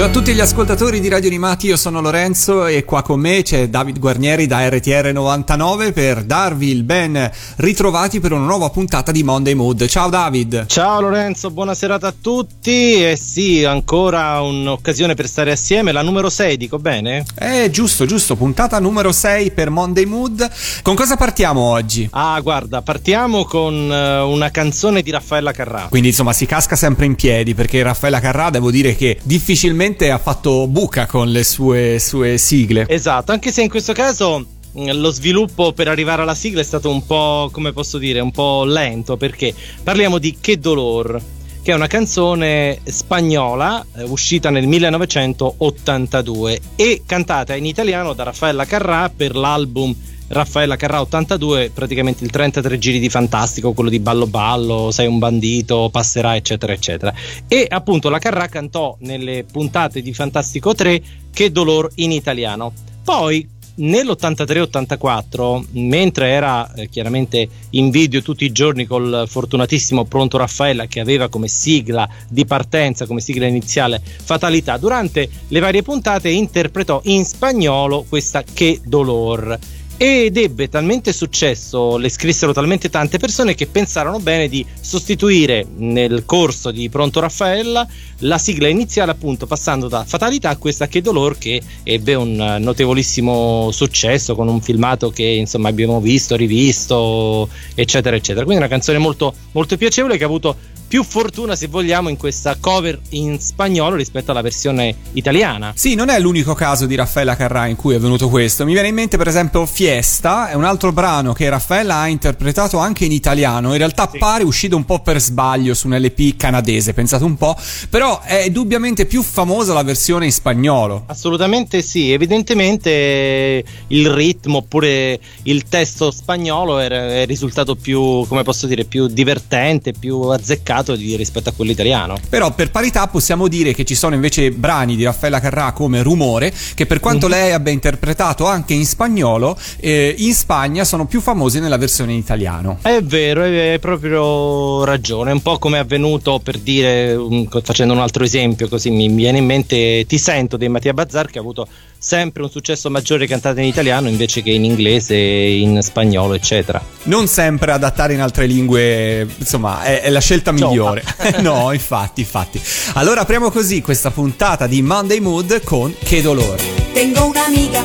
Ciao 0.00 0.08
a 0.08 0.12
tutti 0.12 0.32
gli 0.32 0.40
ascoltatori 0.40 0.98
di 0.98 1.08
Radio 1.10 1.28
Animati, 1.28 1.66
io 1.66 1.76
sono 1.76 2.00
Lorenzo 2.00 2.64
e 2.64 2.84
qua 2.84 3.02
con 3.02 3.20
me 3.20 3.42
c'è 3.42 3.68
David 3.68 3.98
Guarnieri 3.98 4.46
da 4.46 4.66
RTR 4.66 5.12
99 5.12 5.92
per 5.92 6.24
darvi 6.24 6.70
il 6.70 6.84
ben 6.84 7.30
ritrovati 7.56 8.18
per 8.18 8.32
una 8.32 8.46
nuova 8.46 8.70
puntata 8.70 9.12
di 9.12 9.22
Monday 9.22 9.52
Mood. 9.52 9.86
Ciao 9.88 10.08
David! 10.08 10.64
Ciao 10.68 11.02
Lorenzo, 11.02 11.50
buona 11.50 11.74
serata 11.74 12.06
a 12.06 12.14
tutti 12.18 13.04
e 13.04 13.18
sì, 13.20 13.62
ancora 13.62 14.40
un'occasione 14.40 15.12
per 15.12 15.28
stare 15.28 15.52
assieme, 15.52 15.92
la 15.92 16.00
numero 16.00 16.30
6, 16.30 16.56
dico 16.56 16.78
bene? 16.78 17.26
Eh, 17.38 17.68
giusto, 17.68 18.06
giusto, 18.06 18.36
puntata 18.36 18.78
numero 18.78 19.12
6 19.12 19.50
per 19.50 19.68
Monday 19.68 20.06
Mood. 20.06 20.50
Con 20.80 20.94
cosa 20.94 21.18
partiamo 21.18 21.60
oggi? 21.60 22.08
Ah, 22.12 22.40
guarda, 22.40 22.80
partiamo 22.80 23.44
con 23.44 23.74
uh, 23.74 24.26
una 24.26 24.50
canzone 24.50 25.02
di 25.02 25.10
Raffaella 25.10 25.52
Carrà. 25.52 25.88
Quindi 25.90 26.08
insomma 26.08 26.32
si 26.32 26.46
casca 26.46 26.74
sempre 26.74 27.04
in 27.04 27.16
piedi 27.16 27.54
perché 27.54 27.82
Raffaella 27.82 28.18
Carrà 28.20 28.48
devo 28.48 28.70
dire 28.70 28.96
che 28.96 29.18
difficilmente 29.24 29.88
ha 29.98 30.18
fatto 30.18 30.66
buca 30.66 31.06
con 31.06 31.30
le 31.30 31.44
sue, 31.44 31.98
sue 31.98 32.38
sigle. 32.38 32.86
Esatto, 32.88 33.32
anche 33.32 33.50
se 33.50 33.62
in 33.62 33.68
questo 33.68 33.92
caso 33.92 34.44
mm, 34.78 34.90
lo 34.92 35.10
sviluppo 35.10 35.72
per 35.72 35.88
arrivare 35.88 36.22
alla 36.22 36.34
sigla 36.34 36.60
è 36.60 36.64
stato 36.64 36.90
un 36.90 37.04
po', 37.06 37.48
come 37.52 37.72
posso 37.72 37.98
dire, 37.98 38.20
un 38.20 38.30
po' 38.30 38.64
lento 38.64 39.16
perché 39.16 39.54
parliamo 39.82 40.18
di 40.18 40.36
Che 40.40 40.58
dolor, 40.58 41.20
che 41.62 41.72
è 41.72 41.74
una 41.74 41.86
canzone 41.86 42.80
spagnola 42.84 43.84
eh, 43.96 44.02
uscita 44.04 44.50
nel 44.50 44.66
1982 44.66 46.60
e 46.76 47.02
cantata 47.04 47.54
in 47.54 47.66
italiano 47.66 48.12
da 48.12 48.24
Raffaella 48.24 48.64
Carrà 48.64 49.10
per 49.14 49.34
l'album 49.34 49.94
Raffaella 50.30 50.76
Carrà 50.76 51.00
82, 51.00 51.72
praticamente 51.74 52.22
il 52.22 52.30
33 52.30 52.78
giri 52.78 53.00
di 53.00 53.08
Fantastico, 53.08 53.72
quello 53.72 53.90
di 53.90 53.98
Ballo 53.98 54.28
Ballo, 54.28 54.92
Sei 54.92 55.08
un 55.08 55.18
bandito, 55.18 55.88
passerà, 55.90 56.36
eccetera, 56.36 56.72
eccetera. 56.72 57.12
E 57.48 57.66
appunto 57.68 58.08
la 58.08 58.20
Carrà 58.20 58.46
cantò 58.46 58.96
nelle 59.00 59.44
puntate 59.50 60.02
di 60.02 60.14
Fantastico 60.14 60.72
3 60.72 61.02
Che 61.32 61.50
dolor 61.50 61.90
in 61.96 62.12
italiano. 62.12 62.72
Poi 63.02 63.58
nell'83-84, 63.74 65.64
mentre 65.72 66.28
era 66.28 66.72
eh, 66.74 66.88
chiaramente 66.88 67.48
in 67.70 67.90
video 67.90 68.22
tutti 68.22 68.44
i 68.44 68.52
giorni 68.52 68.84
col 68.84 69.24
fortunatissimo 69.26 70.04
Pronto 70.04 70.36
Raffaella 70.38 70.86
che 70.86 71.00
aveva 71.00 71.28
come 71.28 71.48
sigla 71.48 72.08
di 72.28 72.44
partenza, 72.44 73.06
come 73.06 73.20
sigla 73.20 73.46
iniziale 73.46 74.00
Fatalità, 74.00 74.76
durante 74.76 75.28
le 75.48 75.58
varie 75.58 75.82
puntate 75.82 76.28
interpretò 76.28 77.00
in 77.04 77.24
spagnolo 77.24 78.04
questa 78.08 78.44
Che 78.44 78.80
dolor 78.84 79.58
ed 80.02 80.38
ebbe 80.38 80.70
talmente 80.70 81.12
successo, 81.12 81.98
le 81.98 82.08
scrissero 82.08 82.54
talmente 82.54 82.88
tante 82.88 83.18
persone 83.18 83.54
che 83.54 83.66
pensarono 83.66 84.18
bene 84.18 84.48
di 84.48 84.64
sostituire 84.80 85.66
nel 85.76 86.22
corso 86.24 86.70
di 86.70 86.88
Pronto 86.88 87.20
Raffaella 87.20 87.86
la 88.20 88.38
sigla 88.38 88.68
iniziale 88.68 89.10
appunto 89.10 89.46
passando 89.46 89.88
da 89.88 90.06
Fatalità 90.06 90.48
a 90.48 90.56
questa 90.56 90.86
Che 90.86 91.02
Dolor 91.02 91.36
che 91.36 91.60
ebbe 91.82 92.14
un 92.14 92.34
notevolissimo 92.34 93.68
successo 93.72 94.34
con 94.34 94.48
un 94.48 94.62
filmato 94.62 95.10
che 95.10 95.24
insomma 95.24 95.68
abbiamo 95.68 96.00
visto, 96.00 96.34
rivisto 96.34 97.50
eccetera 97.74 98.16
eccetera. 98.16 98.46
Quindi 98.46 98.62
una 98.62 98.72
canzone 98.72 98.96
molto, 98.96 99.34
molto 99.52 99.76
piacevole 99.76 100.16
che 100.16 100.24
ha 100.24 100.28
avuto 100.28 100.56
più 100.90 101.04
fortuna 101.04 101.54
se 101.54 101.68
vogliamo 101.68 102.08
in 102.08 102.16
questa 102.16 102.56
cover 102.58 102.98
in 103.10 103.38
spagnolo 103.38 103.94
rispetto 103.94 104.32
alla 104.32 104.40
versione 104.40 104.92
italiana. 105.12 105.72
Sì, 105.76 105.94
non 105.94 106.08
è 106.08 106.18
l'unico 106.18 106.52
caso 106.54 106.84
di 106.86 106.96
Raffaella 106.96 107.36
Carrà 107.36 107.68
in 107.68 107.76
cui 107.76 107.94
è 107.94 108.00
venuto 108.00 108.28
questo. 108.28 108.64
Mi 108.64 108.72
viene 108.72 108.88
in 108.88 108.94
mente 108.96 109.16
per 109.16 109.28
esempio 109.28 109.66
Fiesta, 109.66 110.48
è 110.48 110.54
un 110.54 110.64
altro 110.64 110.90
brano 110.90 111.32
che 111.32 111.48
Raffaella 111.48 111.98
ha 111.98 112.08
interpretato 112.08 112.78
anche 112.78 113.04
in 113.04 113.12
italiano. 113.12 113.70
In 113.70 113.78
realtà 113.78 114.08
sì. 114.10 114.18
pare 114.18 114.42
uscito 114.42 114.74
un 114.74 114.84
po' 114.84 114.98
per 114.98 115.20
sbaglio 115.20 115.74
su 115.74 115.86
un 115.86 115.96
LP 115.96 116.34
canadese, 116.36 116.92
pensate 116.92 117.22
un 117.22 117.36
po', 117.36 117.56
però 117.88 118.20
è 118.22 118.46
indubbiamente 118.46 119.06
più 119.06 119.22
famosa 119.22 119.72
la 119.72 119.84
versione 119.84 120.24
in 120.24 120.32
spagnolo. 120.32 121.04
Assolutamente 121.06 121.82
sì, 121.82 122.10
evidentemente 122.10 123.64
il 123.86 124.10
ritmo 124.10 124.56
oppure 124.56 125.20
il 125.44 125.68
testo 125.68 126.10
spagnolo 126.10 126.80
è 126.80 127.26
risultato 127.26 127.76
più, 127.76 128.26
come 128.26 128.42
posso 128.42 128.66
dire, 128.66 128.82
più 128.82 129.06
divertente, 129.06 129.92
più 129.92 130.18
azzeccato 130.22 130.78
cambiato 130.80 130.96
di, 130.96 131.16
rispetto 131.16 131.48
a 131.48 131.52
quello 131.52 131.70
italiano. 131.70 132.18
Però 132.28 132.52
per 132.52 132.70
parità 132.70 133.06
possiamo 133.06 133.48
dire 133.48 133.72
che 133.72 133.84
ci 133.84 133.94
sono 133.94 134.14
invece 134.14 134.50
brani 134.50 134.96
di 134.96 135.04
Raffaella 135.04 135.40
Carrà 135.40 135.72
come 135.72 136.02
Rumore, 136.02 136.52
che 136.74 136.86
per 136.86 137.00
quanto 137.00 137.28
mm-hmm. 137.28 137.38
lei 137.38 137.52
abbia 137.52 137.72
interpretato 137.72 138.46
anche 138.46 138.74
in 138.74 138.84
spagnolo, 138.84 139.56
eh, 139.78 140.14
in 140.18 140.34
Spagna 140.34 140.84
sono 140.84 141.06
più 141.06 141.20
famosi 141.20 141.60
nella 141.60 141.76
versione 141.76 142.12
in 142.12 142.18
italiano. 142.18 142.78
È 142.82 143.00
vero, 143.02 143.42
hai 143.42 143.78
proprio 143.78 144.84
ragione. 144.84 145.32
Un 145.32 145.42
po' 145.42 145.58
come 145.58 145.76
è 145.76 145.80
avvenuto 145.80 146.40
per 146.42 146.58
dire, 146.58 147.16
facendo 147.62 147.92
un 147.92 148.00
altro 148.00 148.24
esempio, 148.24 148.68
così 148.68 148.90
mi 148.90 149.08
viene 149.08 149.38
in 149.38 149.44
mente 149.44 150.04
Ti 150.06 150.18
sento 150.18 150.56
dei 150.56 150.68
Mattia 150.68 150.92
Bazzar 150.92 151.30
che 151.30 151.38
ha 151.38 151.40
avuto 151.40 151.66
sempre 152.00 152.42
un 152.42 152.50
successo 152.50 152.88
maggiore 152.88 153.26
cantato 153.26 153.60
in 153.60 153.66
italiano 153.66 154.08
invece 154.08 154.42
che 154.42 154.50
in 154.50 154.64
inglese, 154.64 155.14
in 155.14 155.80
spagnolo, 155.82 156.32
eccetera. 156.32 156.82
Non 157.04 157.26
sempre 157.26 157.72
adattare 157.72 158.14
in 158.14 158.22
altre 158.22 158.46
lingue, 158.46 159.28
insomma, 159.36 159.82
è, 159.82 160.00
è 160.00 160.08
la 160.08 160.20
scelta 160.20 160.50
migliore. 160.50 161.04
no, 161.40 161.72
infatti, 161.72 162.22
infatti. 162.22 162.60
Allora 162.94 163.20
apriamo 163.20 163.50
così 163.50 163.82
questa 163.82 164.10
puntata 164.10 164.66
di 164.66 164.80
Monday 164.80 165.20
Mood 165.20 165.62
con 165.62 165.94
Che 166.02 166.22
dolore. 166.22 166.62
Tengo 166.94 167.26
un'amica, 167.26 167.84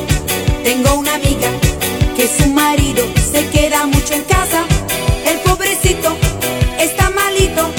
tengo 0.62 0.96
un'amica 0.96 1.50
che 2.14 2.26
su 2.26 2.50
marido 2.50 3.06
se 3.30 3.46
queda 3.50 3.84
mucho 3.84 4.14
en 4.14 4.24
casa, 4.24 4.64
el 5.26 5.38
pobrecito 5.44 6.16
está 6.78 7.10
malito, 7.10 7.70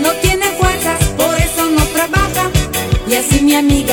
no 0.00 0.10
tiene 0.20 0.46
fuerzas, 0.58 0.98
por 1.16 1.32
eso 1.36 1.70
no 1.70 1.86
trabaja. 1.92 2.50
Y 3.08 3.14
así 3.14 3.40
mi 3.40 3.54
amiga 3.54 3.85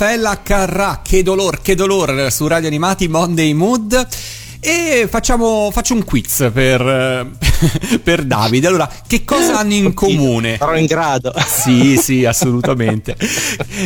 Raffaella 0.00 0.40
Carrà, 0.42 1.00
che 1.04 1.22
dolor, 1.22 1.60
che 1.60 1.74
dolor 1.74 2.32
su 2.32 2.46
Radio 2.46 2.68
Animati 2.68 3.06
Monday 3.06 3.52
Mood. 3.52 4.08
E 4.58 5.06
facciamo, 5.10 5.68
faccio 5.70 5.92
un 5.92 6.04
quiz 6.04 6.48
per, 6.54 7.28
per 8.02 8.24
Davide. 8.24 8.66
Allora, 8.66 8.90
che 9.06 9.24
cosa 9.24 9.58
hanno 9.58 9.74
in 9.74 9.92
comune? 9.92 10.56
Sarò 10.56 10.74
in 10.74 10.86
grado. 10.86 11.34
Sì, 11.46 11.98
sì, 11.98 12.24
assolutamente. 12.24 13.14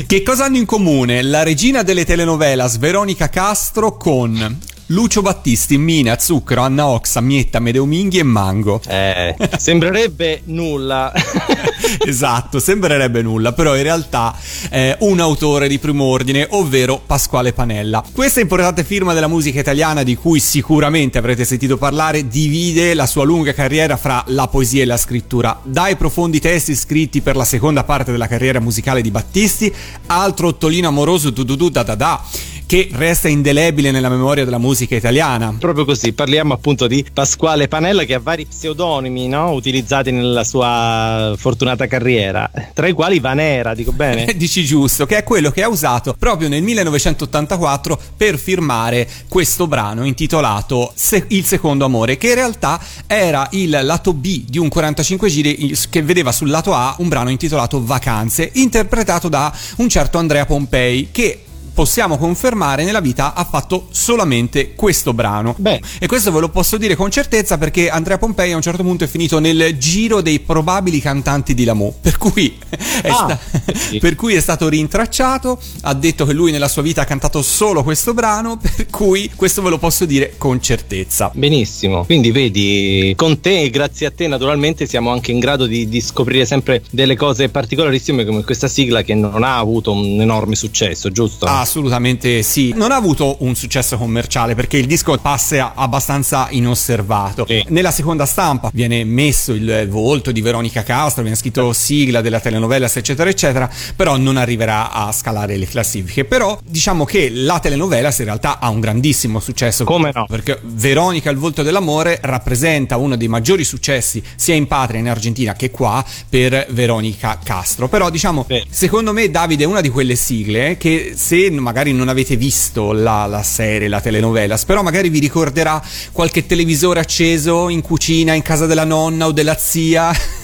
che 0.07 0.23
cosa 0.23 0.45
hanno 0.45 0.59
in 0.59 0.67
comune 0.67 1.21
la 1.21 1.43
regina 1.43 1.83
delle 1.83 2.05
telenovelas 2.05 2.79
Veronica 2.79 3.29
Castro 3.29 3.97
con 3.97 4.61
Lucio 4.89 5.23
Battisti, 5.23 5.79
Mina, 5.79 6.19
Zucchero, 6.19 6.61
Anna 6.61 6.87
Oxa, 6.89 7.23
Mietta, 7.23 7.59
Medeo 7.59 7.87
Minghi 7.87 8.19
e 8.19 8.23
Mango? 8.23 8.83
Eh, 8.87 9.35
sembrerebbe 9.57 10.43
nulla. 10.45 11.11
esatto, 12.05 12.59
sembrerebbe 12.59 13.23
nulla, 13.23 13.53
però 13.53 13.75
in 13.77 13.83
realtà 13.83 14.37
è 14.69 14.95
un 15.01 15.21
autore 15.21 15.69
di 15.69 15.79
primo 15.79 16.05
ordine, 16.05 16.47
ovvero 16.51 17.01
Pasquale 17.05 17.55
Panella. 17.55 18.05
Questa 18.13 18.41
importante 18.41 18.85
firma 18.85 19.15
della 19.15 19.27
musica 19.27 19.59
italiana 19.59 20.03
di 20.03 20.17
cui 20.17 20.39
sicuramente 20.39 21.17
avrete 21.17 21.47
sentito 21.47 21.79
parlare 21.79 22.29
divide 22.29 22.93
la 22.93 23.07
sua 23.07 23.25
lunga 23.25 23.55
carriera 23.55 23.97
fra 23.97 24.23
la 24.29 24.49
poesia 24.49 24.83
e 24.83 24.87
la 24.87 24.99
scrittura. 24.99 25.59
Dai 25.63 25.97
profondi 25.97 26.41
testi 26.41 26.75
scritti 26.75 27.23
per 27.23 27.37
la 27.37 27.47
seconda 27.47 27.85
parte 27.85 28.13
della 28.13 28.29
carriera 28.29 28.61
musicale 28.61 29.01
di 29.01 29.11
Battisti, 29.11 29.73
altro 30.09 30.49
ottolino 30.49 30.89
amoroso 30.89 31.31
du 31.31 31.43
du 31.43 31.57
du 31.57 31.71
da 31.71 31.83
da 31.83 31.95
da 31.95 32.23
che 32.67 32.89
resta 32.93 33.29
indelebile 33.29 33.91
nella 33.91 34.09
memoria 34.09 34.45
della 34.45 34.59
musica 34.59 34.97
italiana. 34.97 35.55
Proprio 35.59 35.85
così, 35.85 36.13
parliamo 36.13 36.55
appunto 36.55 36.87
di 36.87 37.05
Pasquale 37.13 37.69
Panella 37.69 38.05
che 38.05 38.15
ha 38.15 38.21
vari 38.21 38.47
pseudonimi 38.47 39.29
no? 39.29 39.53
utilizzati 39.53 40.11
nella 40.11 40.45
sua 40.45 41.35
fortunata 41.37 41.87
carriera, 41.87 42.51
tra 42.73 42.87
i 42.87 42.93
quali 42.93 43.21
Vanera, 43.21 43.75
dico 43.75 43.93
bene? 43.93 44.33
Dici 44.37 44.65
giusto, 44.65 45.07
che 45.07 45.19
è 45.19 45.25
quello 45.25 45.51
che 45.51 45.63
ha 45.63 45.69
usato 45.69 46.15
proprio 46.19 46.49
nel 46.49 46.63
1984 46.63 47.99
per 48.17 48.39
firmare 48.39 49.09
questo 49.29 49.67
brano 49.67 50.05
intitolato 50.05 50.93
Se- 50.95 51.25
Il 51.29 51.45
secondo 51.45 51.85
amore, 51.85 52.17
che 52.17 52.29
in 52.29 52.35
realtà 52.35 52.81
era 53.07 53.47
il 53.53 53.79
lato 53.83 54.13
B 54.13 54.45
di 54.49 54.59
un 54.59 54.69
45 54.69 55.29
giri 55.29 55.77
che 55.91 56.03
vedeva 56.03 56.33
sul 56.33 56.51
lato 56.51 56.75
A 56.75 56.95
un 56.99 57.09
brano 57.09 57.31
intitolato 57.31 57.83
Vacanze, 57.85 58.51
interpretato 58.55 59.29
da 59.29 59.53
un 59.77 59.89
certo 59.89 60.19
Andrea 60.19 60.47
Pompei, 60.47 61.09
che 61.11 61.41
possiamo 61.75 62.17
confermare 62.17 62.85
nella 62.85 63.00
vita 63.00 63.35
ha 63.35 63.44
fatto 63.44 63.88
solamente 63.91 64.75
questo 64.75 65.12
brano. 65.12 65.55
Beh. 65.59 65.81
E 65.99 66.06
questo 66.06 66.31
ve 66.32 66.41
lo 66.41 66.49
posso 66.49 66.76
dire 66.76 66.94
con 66.94 67.11
certezza 67.11 67.59
perché 67.59 67.91
Andrea 67.91 68.17
Pompei 68.19 68.53
a 68.53 68.56
un 68.56 68.62
certo 68.62 68.82
punto 68.82 69.05
è 69.05 69.06
finito 69.06 69.38
nel 69.41 69.76
giro 69.76 70.21
dei 70.21 70.38
probabili 70.41 71.00
cantanti 71.00 71.53
di 71.55 71.65
Lamour. 71.65 71.94
Per 72.00 72.17
cui 72.19 72.56
è, 73.03 73.09
Ah, 73.09 73.38
sta- 73.38 73.38
sì. 73.75 73.99
per 73.99 74.15
cui 74.15 74.35
è 74.35 74.41
stato 74.41 74.69
rintracciato, 74.69 75.59
ha 75.82 75.94
detto 75.94 76.25
che 76.25 76.32
lui 76.32 76.53
nella 76.53 76.69
sua 76.69 76.82
vita 76.82 77.03
ha 77.03 77.05
cantato 77.05 77.43
solo 77.43 77.82
questo 77.82 78.15
brano, 78.15 78.56
per 78.62 78.87
cui 78.88 79.31
questo 79.35 79.62
ve 79.62 79.70
lo 79.70 79.79
posso 79.79 80.05
dire 80.05 80.35
con 80.38 80.61
certezza. 80.62 81.31
Benissimo, 81.35 82.05
quindi 82.05 82.31
vedi, 82.31 83.12
con 83.17 83.41
te 83.41 83.62
e 83.62 83.70
grazie 83.70 84.06
a 84.06 84.11
te 84.11 84.27
naturalmente 84.29 84.87
siamo 84.87 85.11
anche 85.11 85.32
in 85.32 85.38
grado 85.41 85.67
di, 85.67 85.88
di 85.88 86.00
scoprire 86.00 86.47
sempre 86.47 86.82
delle 86.91 87.17
cose 87.17 87.49
particolarissime 87.49 88.25
come 88.25 88.44
questa 88.44 88.69
sigla 88.69 89.03
che 89.03 89.15
non 89.15 89.43
ha 89.43 89.59
avuto 89.59 89.93
un 89.93 90.20
enorme 90.20 90.55
successo, 90.55 91.11
giusto? 91.11 91.47
Assolutamente 91.65 92.43
sì. 92.43 92.75
Non 92.77 92.93
ha 92.93 92.97
avuto 92.97 93.37
un 93.41 93.55
successo 93.55 93.97
commerciale 93.97 94.55
perché 94.55 94.77
il 94.77 94.85
disco 94.85 95.17
passa 95.17 95.73
abbastanza 95.75 96.49
inosservato. 96.51 97.47
Sì. 97.49 97.65
Nella 97.69 97.91
seconda 97.91 98.27
stampa 98.27 98.69
viene 98.71 99.03
messo 99.05 99.53
il 99.53 99.87
volto 99.89 100.31
di 100.31 100.43
Veronica 100.43 100.83
Castro, 100.83 101.23
viene 101.23 101.39
scritto 101.39 101.73
sigla 101.73 102.21
della 102.21 102.39
telenovela, 102.39 102.91
eccetera, 102.93 103.31
eccetera, 103.31 103.71
però 103.97 104.19
non 104.19 104.37
arriverà 104.37 104.93
a 104.93 105.11
scalare 105.11 105.57
le 105.57 105.67
classifiche. 105.67 106.27
Però 106.27 106.59
diciamo 106.63 107.07
che 107.07 107.31
la 107.31 107.59
telenovela 107.61 108.15
in 108.17 108.25
realtà 108.25 108.59
ha 108.59 108.69
un 108.69 108.81
grandissimo 108.81 109.41
successo. 109.41 109.85
Come 109.85 110.11
no? 110.13 110.27
Perché 110.29 110.61
Veronica, 110.65 111.31
il 111.31 111.39
volto 111.39 111.63
dell'amore, 111.63 112.19
rappresenta 112.21 112.99
uno 112.99 113.17
dei 113.17 113.29
maggiori 113.29 113.65
successi 113.65 114.23
sia 114.37 114.55
in 114.55 114.67
patria 114.67 115.01
in 115.01 115.09
Argentina 115.09 115.55
che 115.55 115.71
qua 115.71 116.05
per 116.29 116.67
Veronica 116.71 117.39
Castro. 117.43 117.89
Però 117.89 118.11
diciamo, 118.11 118.45
Sì. 118.47 118.63
secondo 118.69 119.15
me 119.15 119.31
Davide 119.31 119.65
è 119.65 119.67
una 119.67 119.81
di 119.81 119.89
quelle 119.89 120.15
sigle 120.15 120.77
che 120.77 121.15
se 121.17 121.53
magari 121.59 121.93
non 121.93 122.09
avete 122.09 122.37
visto 122.37 122.93
la, 122.93 123.27
la 123.27 123.43
serie, 123.43 123.89
la 123.89 124.01
telenovela, 124.01 124.59
però 124.67 124.83
magari 124.83 125.09
vi 125.09 125.19
ricorderà 125.19 125.83
qualche 126.12 126.47
televisore 126.47 127.01
acceso 127.01 127.69
in 127.69 127.81
cucina, 127.81 128.35
in 128.35 128.43
casa 128.43 128.67
della 128.67 128.85
nonna 128.85 129.27
o 129.27 129.33
della 129.33 129.56
zia. 129.56 130.13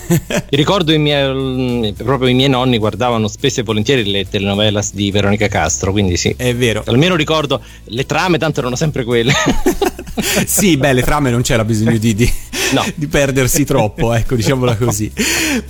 Ricordo 0.51 0.93
i 0.93 0.99
miei, 0.99 1.33
mm, 1.33 1.91
proprio 1.97 2.29
i 2.29 2.35
miei 2.35 2.49
nonni 2.49 2.79
guardavano 2.79 3.29
spesso 3.29 3.61
e 3.61 3.63
volentieri 3.63 4.05
le 4.11 4.29
telenovelas 4.29 4.93
di 4.93 5.11
Veronica 5.11 5.49
Castro, 5.49 5.93
quindi 5.93 6.17
sì. 6.17 6.35
è 6.37 6.55
vero. 6.55 6.83
Almeno 6.87 7.15
ricordo 7.15 7.63
le 7.85 8.07
trame, 8.07 8.39
tanto 8.39 8.61
erano 8.61 8.77
sempre 8.77 9.05
quelle. 9.05 9.33
sì, 10.47 10.77
beh, 10.77 10.93
le 10.93 11.03
trame 11.03 11.31
non 11.31 11.43
c'era 11.43 11.65
bisogno 11.65 11.99
di, 11.99 12.15
di- 12.15 12.33
No. 12.73 12.85
di 12.95 13.09
perdersi 13.09 13.65
troppo, 13.65 14.13
ecco, 14.13 14.37
diciamola 14.37 14.77
così. 14.77 15.11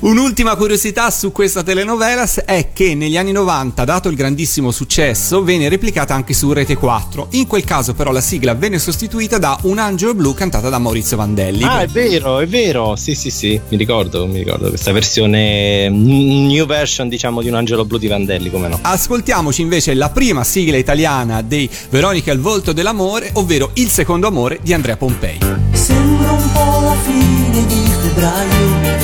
Un'ultima 0.00 0.54
curiosità 0.54 1.10
su 1.10 1.32
questa 1.32 1.62
telenovelas 1.62 2.42
è 2.44 2.72
che 2.74 2.94
negli 2.94 3.16
anni 3.16 3.32
90, 3.32 3.84
dato 3.84 4.08
il 4.10 4.16
grandissimo 4.16 4.70
successo, 4.70 5.42
venne 5.42 5.68
replicata 5.68 6.14
anche 6.14 6.34
su 6.34 6.52
Rete 6.52 6.76
4. 6.76 7.28
In 7.30 7.46
quel 7.46 7.64
caso, 7.64 7.94
però, 7.94 8.12
la 8.12 8.20
sigla 8.20 8.54
venne 8.54 8.78
sostituita 8.78 9.38
da 9.38 9.58
Un 9.62 9.78
angelo 9.78 10.14
blu 10.14 10.34
cantata 10.34 10.68
da 10.68 10.78
Maurizio 10.78 11.16
Vandelli. 11.16 11.62
ah, 11.62 11.80
è 11.80 11.86
vero, 11.86 12.38
è 12.38 12.46
vero. 12.46 12.96
Sì, 12.96 13.14
sì, 13.14 13.30
sì, 13.30 13.58
mi 13.68 13.76
ricordo, 13.78 14.26
mi 14.30 14.38
ricordo 14.38 14.68
questa 14.68 14.92
versione 14.92 15.88
mm, 15.90 16.46
new 16.46 16.66
version, 16.66 17.08
diciamo, 17.08 17.42
di 17.42 17.48
un 17.48 17.54
angelo 17.54 17.84
blu 17.84 17.98
di 17.98 18.06
Vandelli, 18.06 18.50
come 18.50 18.68
no? 18.68 18.78
Ascoltiamoci 18.80 19.62
invece 19.62 19.94
la 19.94 20.10
prima 20.10 20.44
sigla 20.44 20.76
italiana 20.76 21.42
dei 21.42 21.68
Veronica 21.90 22.32
il 22.32 22.40
volto 22.40 22.72
dell'amore, 22.72 23.30
ovvero 23.34 23.70
Il 23.74 23.88
secondo 23.88 24.26
amore 24.26 24.58
di 24.62 24.72
Andrea 24.72 24.96
Pompei. 24.96 25.38
Sembra 25.72 26.30
un 26.32 26.52
po' 26.52 26.80
la 26.82 26.96
fine 27.02 27.66
di 27.66 27.90
febbraio 28.02 28.98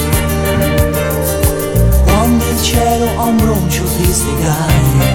Quando 2.05 2.45
il 2.45 2.63
cielo 2.63 3.19
ha 3.19 3.25
un 3.25 3.37
broncio 3.37 3.83
triste 3.97 4.31
grave 4.41 5.15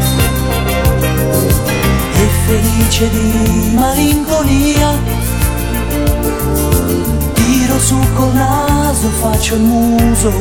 E 2.16 2.28
felice 2.46 3.10
di 3.10 3.72
malinconia 3.76 5.11
Tiro 7.44 7.80
su 7.80 7.98
col 8.14 8.34
naso, 8.34 9.10
faccio 9.20 9.56
il 9.56 9.62
muso. 9.62 10.32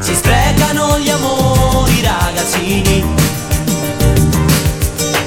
Si 0.00 0.14
sprecano 0.14 0.98
gli 0.98 1.08
amori 1.08 2.02
ragazzini 2.02 3.04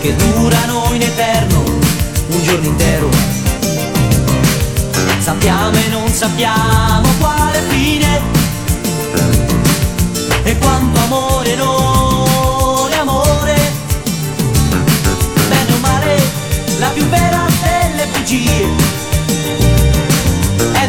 Che 0.02 0.16
durano 0.16 0.90
in 0.94 1.02
eterno 1.02 1.64
un 1.64 2.44
giorno 2.44 2.66
intero. 2.66 3.10
Sappiamo 5.20 5.78
e 5.78 5.88
non 5.90 6.08
sappiamo 6.10 7.08
quale 7.20 7.62
fine 7.70 8.22
E 10.44 10.58
quanto 10.58 11.00
amore 11.00 11.56
non 11.56 11.79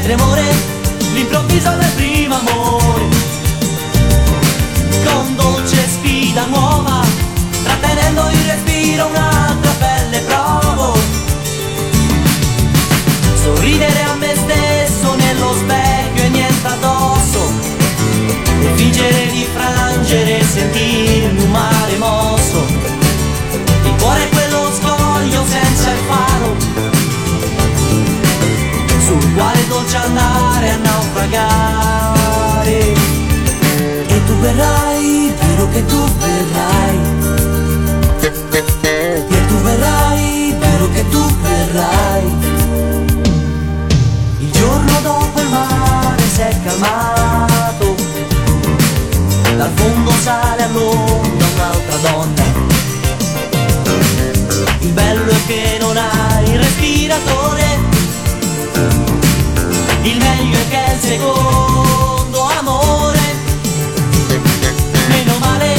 È 0.00 0.02
tremore, 0.02 0.42
l'improvviso 1.12 1.68
del 1.72 1.92
primo 1.94 2.34
amore. 2.34 3.04
Con 5.04 5.36
dolce 5.36 5.86
sfida 5.88 6.46
nuova 6.46 7.04
Trattenendo 7.62 8.30
il 8.30 8.44
respiro 8.46 9.08
un'altra 9.08 9.70
pelle 9.78 10.20
provo. 10.20 10.96
Sorridere 13.42 14.02
a 14.04 14.14
me 14.14 14.34
stesso 14.36 15.14
nello 15.16 15.54
specchio 15.58 16.22
e 16.22 16.28
niente 16.30 16.66
addosso. 16.66 17.52
E 18.62 18.72
fingere 18.76 19.26
di 19.32 19.46
frangere 19.52 20.38
e 20.38 20.44
sentirmi 20.44 21.42
un 21.42 21.50
mare 21.50 21.96
mosso. 21.98 22.64
Il 23.84 23.94
cuore 23.98 24.24
è 24.24 24.28
quello 24.30 24.69
dolce 29.80 29.96
andare 29.96 30.70
a 30.70 30.76
naufragare 30.76 31.80
verrai, 34.40 35.32
vero 35.38 35.68
che 35.68 35.84
tu 35.84 36.02
verrai. 36.18 36.98
E 38.22 39.46
tu 39.46 39.54
verrai, 39.62 40.56
vero 40.58 40.90
che 40.90 41.08
tu 41.08 41.22
verrai. 41.42 42.24
Il 44.38 44.50
giorno 44.50 45.00
dopo 45.02 45.40
il 45.40 45.48
mare 45.48 46.22
si 46.32 46.40
è 46.40 46.56
calmato. 46.64 47.94
Dal 49.56 49.70
fondo 49.74 50.10
sale 50.22 50.62
all'onda 50.62 51.44
un'altra 51.54 51.96
donna. 52.08 52.44
Il 54.80 54.92
bello 54.92 55.30
è 55.30 55.46
che 55.46 55.76
non 55.80 55.96
hai 55.96 56.50
il 56.50 56.58
respiratore. 56.58 57.49
Secondo 61.00 62.42
amore. 62.58 63.20
Meno 65.08 65.38
male 65.38 65.74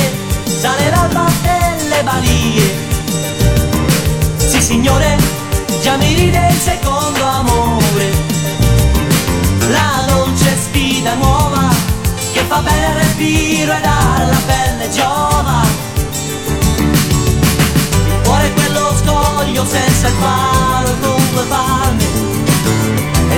sale 0.46 0.90
l'alba 0.90 1.26
e 1.44 1.84
le 1.88 2.04
balie. 2.04 2.76
Sì 4.38 4.62
signore, 4.62 5.18
già 5.82 5.96
mi 5.98 6.14
ride 6.14 6.48
il 6.50 6.60
secondo 6.60 7.24
amore. 7.24 8.10
La 9.70 10.04
dolce 10.08 10.58
sfida 10.58 11.14
nuova 11.14 11.70
che 12.34 12.44
fa 12.48 12.60
bene 12.60 12.86
al 12.88 12.94
respiro 12.94 13.74
e 13.74 13.82
dalla 13.82 14.42
pelle 14.46 14.90
giova. 14.90 15.62
Il 18.06 18.22
cuore 18.24 18.46
è 18.46 18.54
quello 18.54 18.94
scoglio 19.04 19.66
senza 19.66 20.08
il 20.08 20.14
faro 20.20 20.88
e 20.90 21.48
palme. 21.48 22.01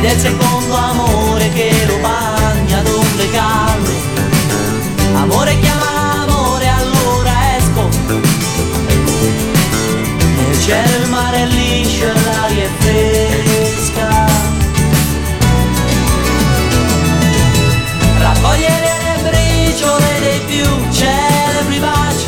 Ed 0.03 0.10
è 0.10 0.13
il 0.15 0.19
secondo 0.19 0.75
amore 0.75 1.50
che 1.53 1.72
lo 1.88 1.98
bagna 2.00 2.79
ad 2.79 2.88
onde 2.88 3.29
calme. 3.31 3.89
Amore 5.13 5.57
chiama 5.62 6.24
amore, 6.24 6.67
allora 6.67 7.55
esco. 7.55 7.88
Nel 10.36 10.60
cielo 10.60 11.03
il 11.03 11.10
mare 11.10 11.43
è 11.43 11.45
liscio 11.45 12.03
e 12.03 12.22
l'aria 12.22 12.63
è 12.65 12.69
fresca. 12.79 14.25
Raccogliere 18.17 18.98
le 19.05 19.29
briciole 19.29 20.19
dei 20.19 20.39
più 20.41 20.65
celebri 20.91 21.79
baci. 21.79 22.27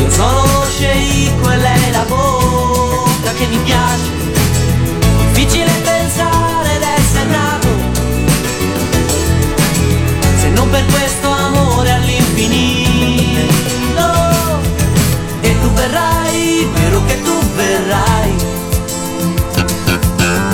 Io 0.00 0.10
sono 0.10 0.42
lo 0.42 0.66
sceicco 0.68 1.50
e 1.52 1.56
lei 1.56 1.90
la 1.92 2.04
bocca 2.08 3.32
che 3.36 3.46
mi 3.46 3.58
piace. 3.58 4.27
Per 10.70 10.84
questo 10.86 11.28
amore 11.30 11.90
all'infinito. 11.92 13.36
E 15.40 15.60
tu 15.60 15.70
verrai, 15.72 16.68
vero 16.74 17.04
che 17.06 17.22
tu 17.22 17.38
verrai. 17.54 18.34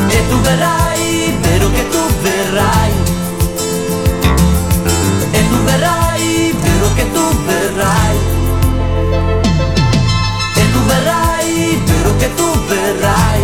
E 0.09 0.28
tu 0.28 0.40
verrai, 0.40 1.37
vero 1.40 1.71
che 1.71 1.88
tu 1.88 1.99
verrai. 2.23 2.92
E 5.33 5.49
tu 5.49 5.56
verrai, 5.64 6.54
vero 6.61 6.94
che 6.94 7.12
tu 7.12 7.37
verrai. 7.47 8.16
E 10.54 10.73
tu 10.73 10.78
verrai, 10.85 11.83
vero 11.85 12.16
che 12.16 12.35
tu 12.35 12.64
verrai. 12.66 13.43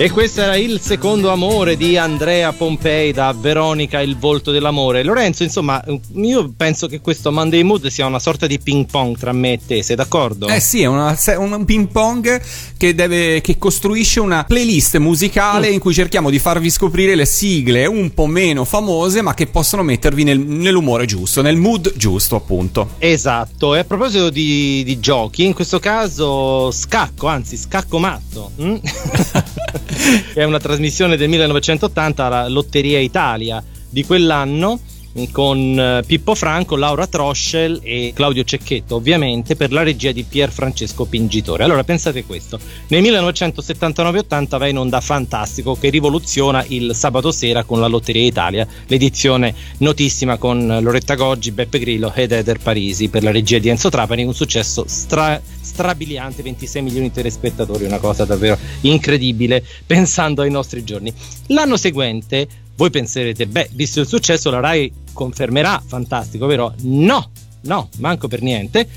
E 0.00 0.12
questo 0.12 0.42
era 0.42 0.54
il 0.54 0.80
secondo 0.80 1.28
amore 1.32 1.76
di 1.76 1.96
Andrea 1.96 2.52
Pompei 2.52 3.10
da 3.12 3.34
Veronica, 3.36 4.00
il 4.00 4.16
volto 4.16 4.52
dell'amore. 4.52 5.02
Lorenzo, 5.02 5.42
insomma, 5.42 5.82
io 6.14 6.52
penso 6.56 6.86
che 6.86 7.00
questo 7.00 7.32
Monday 7.32 7.64
Mood 7.64 7.88
sia 7.88 8.06
una 8.06 8.20
sorta 8.20 8.46
di 8.46 8.60
ping 8.60 8.86
pong 8.88 9.18
tra 9.18 9.32
me 9.32 9.54
e 9.54 9.60
te, 9.66 9.82
sei 9.82 9.96
d'accordo? 9.96 10.46
Eh 10.46 10.60
sì, 10.60 10.82
è 10.82 10.86
una- 10.86 11.18
un 11.38 11.64
ping 11.64 11.88
pong 11.88 12.40
che, 12.76 12.94
deve, 12.94 13.40
che 13.40 13.58
costruisce 13.58 14.20
una 14.20 14.44
playlist 14.44 14.98
musicale 14.98 15.68
in 15.68 15.80
cui 15.80 15.92
cerchiamo 15.92 16.30
di 16.30 16.38
farvi 16.38 16.70
scoprire 16.70 17.16
le 17.16 17.26
sigle 17.26 17.84
un 17.86 18.14
po' 18.14 18.26
meno 18.26 18.64
famose, 18.64 19.20
ma 19.20 19.34
che 19.34 19.48
possono 19.48 19.82
mettervi 19.82 20.22
nel- 20.22 20.38
nell'umore 20.38 21.06
giusto, 21.06 21.42
nel 21.42 21.56
mood 21.56 21.92
giusto, 21.96 22.36
appunto. 22.36 22.90
Esatto, 22.98 23.74
e 23.74 23.80
a 23.80 23.84
proposito 23.84 24.30
di, 24.30 24.84
di 24.84 25.00
giochi, 25.00 25.44
in 25.44 25.54
questo 25.54 25.80
caso 25.80 26.70
scacco, 26.70 27.26
anzi 27.26 27.56
scacco 27.56 27.98
matto, 27.98 28.52
mm? 28.62 28.76
che 29.88 30.40
è 30.40 30.44
una 30.44 30.58
trasmissione 30.58 31.16
del 31.16 31.28
1980, 31.28 32.28
la 32.28 32.48
Lotteria 32.48 32.98
Italia 32.98 33.62
di 33.88 34.04
quell'anno 34.04 34.78
con 35.26 35.78
eh, 35.78 36.02
Pippo 36.06 36.34
Franco, 36.34 36.76
Laura 36.76 37.06
Troschel 37.06 37.80
e 37.82 38.12
Claudio 38.14 38.44
Cecchetto, 38.44 38.96
ovviamente 38.96 39.56
per 39.56 39.72
la 39.72 39.82
regia 39.82 40.12
di 40.12 40.22
Pier 40.22 40.50
Francesco 40.50 41.04
Pingitore. 41.04 41.64
Allora 41.64 41.84
pensate 41.84 42.24
questo, 42.24 42.58
nel 42.88 43.02
1979-80 43.02 44.58
va 44.58 44.66
in 44.68 44.78
onda 44.78 45.00
Fantastico 45.00 45.74
che 45.74 45.90
rivoluziona 45.90 46.64
il 46.68 46.94
sabato 46.94 47.32
sera 47.32 47.64
con 47.64 47.80
la 47.80 47.86
Lotteria 47.86 48.24
Italia, 48.24 48.66
l'edizione 48.86 49.54
notissima 49.78 50.36
con 50.36 50.78
Loretta 50.80 51.14
Goggi, 51.14 51.50
Beppe 51.50 51.78
Grillo 51.78 52.12
ed 52.14 52.32
Eder 52.32 52.58
Parisi 52.58 53.08
per 53.08 53.22
la 53.22 53.30
regia 53.30 53.58
di 53.58 53.68
Enzo 53.68 53.90
Trapani, 53.90 54.24
un 54.24 54.34
successo 54.34 54.84
stra- 54.86 55.40
strabiliante, 55.60 56.42
26 56.42 56.82
milioni 56.82 57.08
di 57.08 57.14
telespettatori, 57.14 57.84
una 57.84 57.98
cosa 57.98 58.24
davvero 58.24 58.58
incredibile 58.82 59.64
pensando 59.86 60.42
ai 60.42 60.50
nostri 60.50 60.84
giorni. 60.84 61.12
L'anno 61.48 61.76
seguente 61.76 62.48
voi 62.78 62.90
penserete, 62.90 63.48
beh, 63.48 63.70
visto 63.72 63.98
il 63.98 64.06
successo, 64.06 64.50
la 64.50 64.60
Rai 64.60 64.90
confermerà 65.12 65.82
fantastico, 65.84 66.46
vero? 66.46 66.74
No, 66.82 67.30
no, 67.62 67.88
manco 67.98 68.28
per 68.28 68.40
niente. 68.40 68.88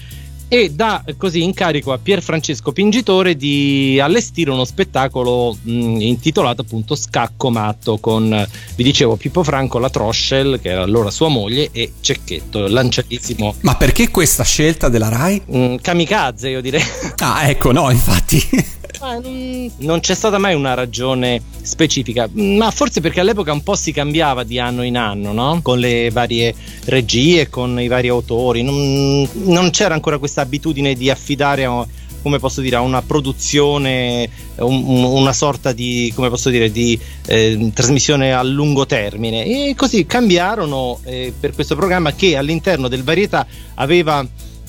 E 0.48 0.70
dà 0.70 1.04
così 1.18 1.42
incarico 1.42 1.92
a 1.92 1.98
Pier 1.98 2.22
Francesco 2.22 2.74
Pingitore 2.74 3.36
di 3.36 4.00
allestire 4.00 4.52
uno 4.52 4.66
spettacolo 4.66 5.58
mh, 5.60 6.02
intitolato 6.02 6.62
appunto 6.62 6.94
Scacco 6.94 7.50
Matto 7.50 7.98
con, 7.98 8.48
vi 8.76 8.84
dicevo, 8.84 9.16
Pippo 9.16 9.44
Franco, 9.44 9.80
la 9.80 9.90
Troschel, 9.90 10.60
che 10.62 10.70
era 10.70 10.84
allora 10.84 11.10
sua 11.10 11.30
moglie, 11.30 11.70
e 11.72 11.94
Cecchetto, 12.02 12.68
lanciatissimo. 12.68 13.56
Ma 13.62 13.76
perché 13.78 14.12
questa 14.12 14.44
scelta 14.44 14.90
della 14.90 15.10
Rai? 15.10 15.42
mh, 15.44 15.76
kamikaze, 15.82 16.50
io 16.50 16.62
direi. 16.62 16.84
Ah, 17.18 17.50
ecco, 17.50 17.72
no, 17.72 17.90
infatti. 17.90 18.40
Non, 19.78 20.00
c'è 20.00 20.14
stata 20.14 20.38
mai 20.38 20.54
una 20.54 20.74
ragione 20.76 21.42
specifica, 21.62 22.30
ma 22.34 22.70
forse 22.72 23.02
perché 23.02 23.20
all'epoca 23.20 23.52
un 23.52 23.64
po' 23.64 23.76
si 23.76 23.92
cambiava 23.92 24.44
di 24.44 24.60
anno 24.60 24.84
in 24.84 24.96
anno, 24.98 25.32
no? 25.32 25.60
Con 25.64 25.80
le 25.80 26.10
varie 26.12 26.54
regie, 26.86 27.50
con 27.50 27.80
i 27.82 27.88
vari 27.88 28.10
autori, 28.10 28.62
non, 28.62 29.28
non 29.46 29.70
c'era 29.72 29.94
ancora 29.96 30.18
questa 30.20 30.42
abitudine 30.42 30.94
di 30.94 31.10
affidare 31.10 31.66
a, 31.66 31.86
come 32.22 32.38
posso 32.38 32.62
dire, 32.62 32.76
a 32.76 32.82
una 32.82 33.02
produzione, 33.02 34.30
un- 34.58 35.04
una 35.04 35.34
sorta 35.34 35.72
di, 35.72 36.12
come 36.16 36.30
posso 36.30 36.50
dire, 36.50 36.72
di 36.72 37.00
eh, 37.26 37.72
trasmissione 37.74 38.34
a 38.34 38.44
lungo 38.44 38.86
termine. 38.86 39.46
E 39.46 39.74
così 39.76 40.06
cambiarono 40.06 41.00
eh, 41.06 41.34
per 41.38 41.56
questo 41.56 41.76
programma 41.76 42.14
che 42.14 42.38
all'interno 42.38 42.88
del 42.88 43.04
varietà 43.04 43.48
aveva 43.76 44.24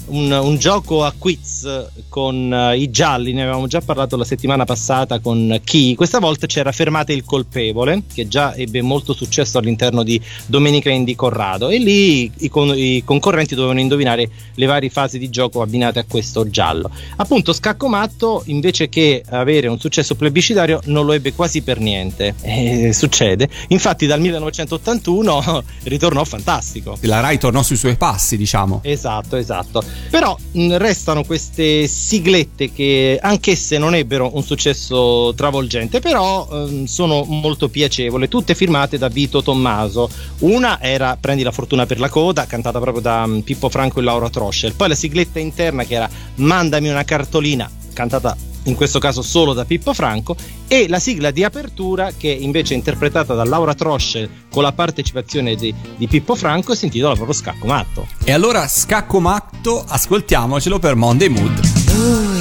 un, 0.06 0.30
un 0.30 0.56
gioco 0.56 1.04
a 1.04 1.12
quiz 1.16 1.90
con 2.08 2.52
eh, 2.52 2.76
i 2.76 2.90
gialli, 2.90 3.32
ne 3.32 3.42
avevamo 3.42 3.66
già 3.66 3.80
parlato 3.80 4.16
la 4.16 4.24
settimana 4.24 4.64
passata 4.64 5.20
con 5.20 5.60
chi. 5.64 5.94
Questa 5.94 6.18
volta 6.18 6.46
c'era 6.46 6.72
Fermate 6.72 7.12
il 7.12 7.24
colpevole, 7.24 8.02
che 8.12 8.28
già 8.28 8.54
ebbe 8.54 8.82
molto 8.82 9.12
successo 9.12 9.58
all'interno 9.58 10.02
di 10.02 10.20
Domenica 10.46 10.90
Indy 10.90 11.14
Corrado, 11.14 11.68
e 11.68 11.78
lì 11.78 12.30
i, 12.38 12.48
con- 12.48 12.76
i 12.76 13.02
concorrenti 13.04 13.54
dovevano 13.54 13.80
indovinare 13.80 14.28
le 14.54 14.66
varie 14.66 14.90
fasi 14.90 15.18
di 15.18 15.30
gioco 15.30 15.62
abbinate 15.62 15.98
a 16.00 16.04
questo 16.08 16.48
giallo. 16.48 16.90
Appunto, 17.16 17.52
Scacco 17.52 17.88
Matto, 17.88 18.42
invece 18.46 18.88
che 18.88 19.22
avere 19.28 19.68
un 19.68 19.78
successo 19.78 20.14
plebiscitario, 20.14 20.80
non 20.84 21.06
lo 21.06 21.12
ebbe 21.12 21.32
quasi 21.32 21.62
per 21.62 21.78
niente. 21.78 22.34
E 22.42 22.92
succede. 22.92 23.48
Infatti, 23.68 24.06
dal 24.06 24.20
1981 24.20 25.64
ritornò 25.84 26.24
fantastico. 26.24 26.96
La 27.02 27.20
Rai 27.20 27.38
tornò 27.38 27.62
sui 27.62 27.76
suoi 27.76 27.96
passi, 27.96 28.36
diciamo. 28.36 28.80
Esatto, 28.82 29.36
esatto. 29.36 29.82
Però 30.10 30.36
mh, 30.52 30.76
restano 30.76 31.24
queste 31.24 31.86
siglette 31.86 32.72
che 32.72 33.18
anch'esse 33.20 33.78
non 33.78 33.94
ebbero 33.94 34.30
un 34.34 34.42
successo 34.42 35.32
travolgente, 35.34 36.00
però 36.00 36.48
ehm, 36.50 36.84
sono 36.84 37.24
molto 37.24 37.68
piacevoli, 37.68 38.28
tutte 38.28 38.54
firmate 38.54 38.98
da 38.98 39.08
Vito 39.08 39.42
Tommaso. 39.42 40.10
Una 40.40 40.80
era 40.80 41.16
Prendi 41.20 41.42
la 41.42 41.52
fortuna 41.52 41.86
per 41.86 41.98
la 41.98 42.08
coda, 42.08 42.46
cantata 42.46 42.78
proprio 42.80 43.02
da 43.02 43.26
mh, 43.26 43.40
Pippo 43.40 43.68
Franco 43.68 44.00
e 44.00 44.02
Laura 44.02 44.28
Troschel. 44.28 44.74
Poi 44.74 44.88
la 44.88 44.94
sigletta 44.94 45.38
interna 45.38 45.84
che 45.84 45.94
era 45.94 46.10
Mandami 46.36 46.88
una 46.88 47.04
cartolina, 47.04 47.70
cantata 47.92 48.36
in 48.64 48.74
questo 48.74 48.98
caso 48.98 49.22
solo 49.22 49.52
da 49.52 49.64
Pippo 49.64 49.92
Franco, 49.94 50.36
e 50.68 50.88
la 50.88 50.98
sigla 50.98 51.30
di 51.30 51.44
apertura 51.44 52.12
che 52.16 52.28
invece 52.28 52.74
è 52.74 52.76
interpretata 52.76 53.34
da 53.34 53.44
Laura 53.44 53.74
Trosce 53.74 54.28
con 54.50 54.62
la 54.62 54.72
partecipazione 54.72 55.54
di, 55.54 55.74
di 55.96 56.06
Pippo 56.06 56.34
Franco 56.34 56.74
si 56.74 56.86
intitola 56.86 57.14
proprio 57.14 57.34
Scacco 57.34 57.66
Matto. 57.66 58.06
E 58.24 58.32
allora 58.32 58.66
scacco 58.68 59.20
matto, 59.20 59.84
ascoltiamocelo 59.86 60.78
per 60.78 60.94
Monday 60.94 61.28
Mood. 61.28 61.60
Lui 61.94 62.40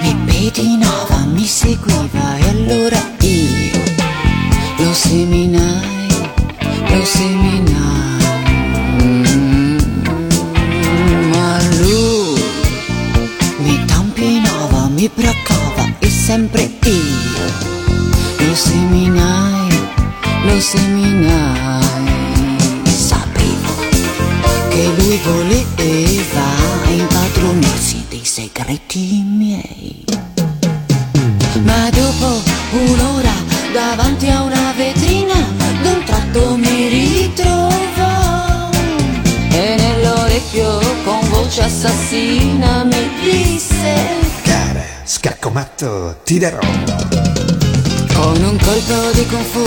mi 0.00 0.16
pedinava, 0.26 1.24
mi 1.26 1.44
seguiva 1.44 2.36
e 2.38 2.48
allora 2.48 3.14
io 3.20 3.82
lo 4.78 4.92
seminai, 4.92 6.08
lo 6.88 7.04
seminai. 7.04 7.91
Mi 15.02 15.10
braccava 15.12 15.94
e 15.98 16.08
sempre 16.08 16.62
io 16.84 18.46
lo 18.46 18.54
seminai, 18.54 19.88
lo 20.44 20.60
seminai. 20.60 21.82
Sapevo 22.84 23.74
che 24.68 24.92
lui 24.96 25.18
voleva 25.24 26.46
impadronirsi 26.86 28.04
dei 28.10 28.24
segreti 28.24 29.24
miei. 29.26 30.04
Ma 31.64 31.90
dopo 31.90 32.40
un'ora 32.70 33.34
davanti 33.72 34.28
a 34.28 34.42
una 34.42 34.72
vetrina, 34.76 35.34
d'un 35.82 36.04
tratto 36.04 36.56
mi 36.56 36.86
ritrovò 36.86 38.70
e 39.50 39.74
nell'orecchio 39.76 40.78
con 41.02 41.18
voce 41.28 41.62
assassina 41.62 42.84
mi 42.84 43.10
disse 43.20 44.31
Cara, 45.12 45.34
scaccomatto, 45.34 46.20
ti 46.24 46.38
darò. 46.38 46.58
con 48.14 48.42
un 48.42 48.56
colpo 48.58 49.10
di 49.12 49.26
kung 49.26 49.44
fu 49.44 49.62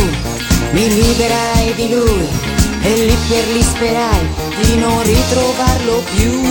mi 0.72 0.88
liberai 0.90 1.74
di 1.76 1.90
lui 1.90 2.28
e 2.82 3.06
lì 3.06 3.18
per 3.28 3.48
lì 3.54 3.62
sperai 3.62 4.28
di 4.62 4.78
non 4.78 5.04
ritrovarlo 5.04 6.04
più. 6.16 6.42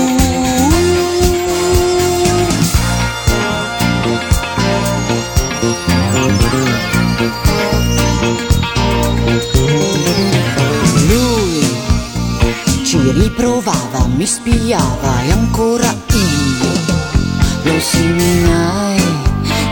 Lui 11.08 11.76
ci 12.84 12.98
riprovava, 13.10 14.06
mi 14.14 14.26
spiava 14.26 15.22
e 15.22 15.32
ancora 15.32 15.92
io 16.12 16.33
lo 17.74 17.80
seminai, 17.80 19.02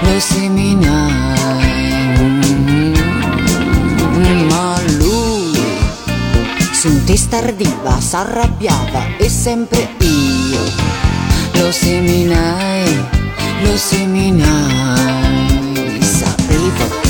lo 0.01 0.19
seminai. 0.19 1.71
Mm, 4.19 4.49
Ma 4.49 4.81
lui 4.99 5.57
su 6.73 6.89
un 6.89 7.05
testardiva, 7.05 8.01
s'arrabbiava 8.01 9.17
e 9.19 9.29
sempre 9.29 9.89
io 10.01 10.65
lo 11.53 11.71
seminai, 11.71 13.07
lo 13.63 13.77
seminai. 13.77 15.23
Sapevo 16.03 17.01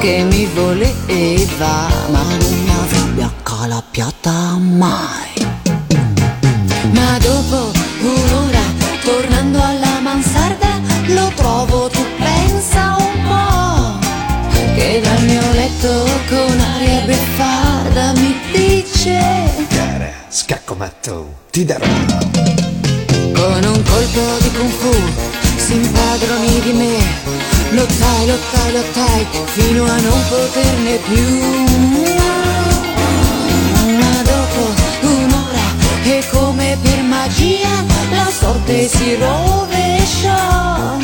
che 0.00 0.24
mi 0.30 0.46
voleva, 0.54 1.88
ma 2.10 2.22
non 2.22 2.62
mi 2.64 2.70
avrebbe 2.70 3.22
accalappiata 3.24 4.56
mai. 4.58 5.32
Ma 6.92 7.18
dopo 7.18 7.73
dice, 19.04 19.66
Cara, 19.68 20.10
scaccomatto, 20.28 21.34
ti 21.50 21.64
darò. 21.64 21.84
con 23.34 23.64
un 23.64 23.82
colpo 23.82 24.20
di 24.40 24.50
kung 24.56 24.70
fu, 24.70 24.94
si 25.56 25.74
impadronì 25.74 26.60
di 26.60 26.72
me, 26.72 26.96
lottai, 27.70 28.26
lottai, 28.26 28.72
lottai, 28.72 29.26
fino 29.46 29.84
a 29.84 30.00
non 30.00 30.20
poterne 30.28 30.96
più. 31.08 31.42
Ma 33.98 34.22
dopo 34.22 34.72
un'ora 35.00 35.66
e 36.04 36.24
come 36.30 36.78
per 36.82 37.02
magia 37.02 37.84
la 38.10 38.30
sorte 38.30 38.88
si 38.88 39.16
rovesciò 39.16 40.96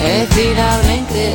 e 0.00 0.26
finalmente 0.30 1.32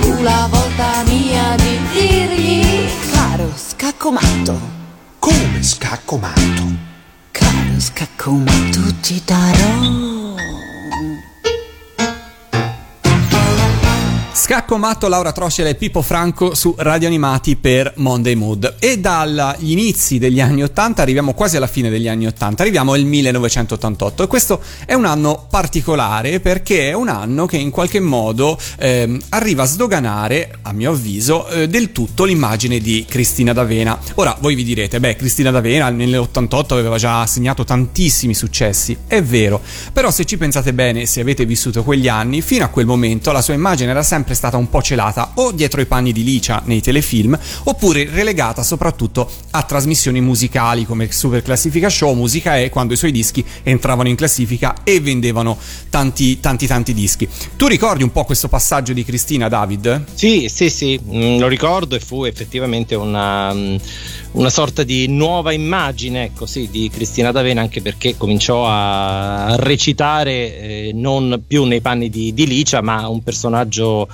fu 0.00 0.22
la 0.22 0.46
volta 0.50 1.02
mia 1.06 1.56
di 1.56 1.78
dirgli 1.92 2.88
caro 3.12 3.50
scaccomatto, 3.54 4.81
Come 5.62 5.74
scaccomatto? 5.74 6.76
caro 7.30 7.78
scaccomatto 7.78 8.80
ti 9.00 9.22
darò. 9.24 10.21
Scacco 14.42 14.76
matto 14.76 15.06
Laura 15.06 15.30
Troscela 15.30 15.68
e 15.68 15.76
Pippo 15.76 16.02
Franco 16.02 16.56
su 16.56 16.74
Radio 16.76 17.06
Animati 17.06 17.54
per 17.54 17.92
Monday 17.98 18.34
Mood. 18.34 18.74
E 18.80 18.98
dagli 18.98 19.70
inizi 19.70 20.18
degli 20.18 20.40
anni 20.40 20.64
80 20.64 21.00
arriviamo 21.00 21.32
quasi 21.32 21.56
alla 21.56 21.68
fine 21.68 21.88
degli 21.88 22.08
anni 22.08 22.26
80, 22.26 22.60
arriviamo 22.60 22.92
al 22.92 23.04
1988 23.04 24.24
e 24.24 24.26
questo 24.26 24.60
è 24.84 24.94
un 24.94 25.04
anno 25.04 25.46
particolare 25.48 26.40
perché 26.40 26.88
è 26.88 26.92
un 26.92 27.08
anno 27.08 27.46
che 27.46 27.56
in 27.56 27.70
qualche 27.70 28.00
modo 28.00 28.58
ehm, 28.80 29.16
arriva 29.28 29.62
a 29.62 29.66
sdoganare, 29.66 30.58
a 30.62 30.72
mio 30.72 30.90
avviso, 30.90 31.46
eh, 31.46 31.68
del 31.68 31.92
tutto 31.92 32.24
l'immagine 32.24 32.80
di 32.80 33.06
Cristina 33.08 33.52
D'Avena. 33.52 33.96
Ora 34.14 34.36
voi 34.40 34.56
vi 34.56 34.64
direte, 34.64 34.98
beh, 34.98 35.14
Cristina 35.14 35.52
D'Avena 35.52 35.88
nell'88 35.90 36.72
aveva 36.72 36.98
già 36.98 37.24
segnato 37.26 37.62
tantissimi 37.62 38.34
successi, 38.34 38.98
è 39.06 39.22
vero, 39.22 39.62
però 39.92 40.10
se 40.10 40.24
ci 40.24 40.36
pensate 40.36 40.74
bene, 40.74 41.06
se 41.06 41.20
avete 41.20 41.46
vissuto 41.46 41.84
quegli 41.84 42.08
anni, 42.08 42.42
fino 42.42 42.64
a 42.64 42.68
quel 42.68 42.86
momento 42.86 43.30
la 43.30 43.40
sua 43.40 43.54
immagine 43.54 43.92
era 43.92 44.02
sempre 44.02 44.30
stata 44.34 44.56
un 44.56 44.68
po' 44.68 44.82
celata 44.82 45.32
o 45.34 45.52
dietro 45.52 45.80
i 45.80 45.86
panni 45.86 46.12
di 46.12 46.24
Licia 46.24 46.62
nei 46.64 46.80
telefilm, 46.80 47.38
oppure 47.64 48.08
relegata 48.10 48.62
soprattutto 48.62 49.30
a 49.50 49.62
trasmissioni 49.62 50.20
musicali 50.20 50.84
come 50.84 51.10
Super 51.10 51.42
Classifica 51.42 51.88
Show, 51.88 52.14
Musica 52.14 52.58
E, 52.58 52.70
quando 52.70 52.94
i 52.94 52.96
suoi 52.96 53.12
dischi 53.12 53.44
entravano 53.62 54.08
in 54.08 54.16
classifica 54.16 54.76
e 54.84 55.00
vendevano 55.00 55.58
tanti 55.90 56.40
tanti 56.40 56.66
tanti 56.66 56.94
dischi. 56.94 57.28
Tu 57.56 57.66
ricordi 57.66 58.02
un 58.02 58.12
po' 58.12 58.24
questo 58.24 58.48
passaggio 58.48 58.92
di 58.92 59.04
Cristina, 59.04 59.48
David? 59.48 60.04
Sì, 60.14 60.48
sì, 60.48 60.70
sì, 60.70 61.00
mm, 61.02 61.38
lo 61.38 61.48
ricordo 61.48 61.96
e 61.96 62.00
fu 62.00 62.24
effettivamente 62.24 62.94
una, 62.94 63.52
mm, 63.52 63.76
una 64.32 64.50
sorta 64.50 64.82
di 64.82 65.06
nuova 65.08 65.52
immagine 65.52 66.24
ecco, 66.24 66.46
sì, 66.46 66.68
di 66.70 66.88
Cristina 66.92 67.32
D'Avena 67.32 67.60
anche 67.60 67.82
perché 67.82 68.16
cominciò 68.16 68.66
a 68.66 69.56
recitare 69.56 70.32
eh, 70.32 70.90
non 70.94 71.42
più 71.46 71.64
nei 71.64 71.80
panni 71.80 72.08
di, 72.08 72.32
di 72.32 72.46
Licia 72.46 72.80
ma 72.80 73.08
un 73.08 73.22
personaggio 73.22 74.08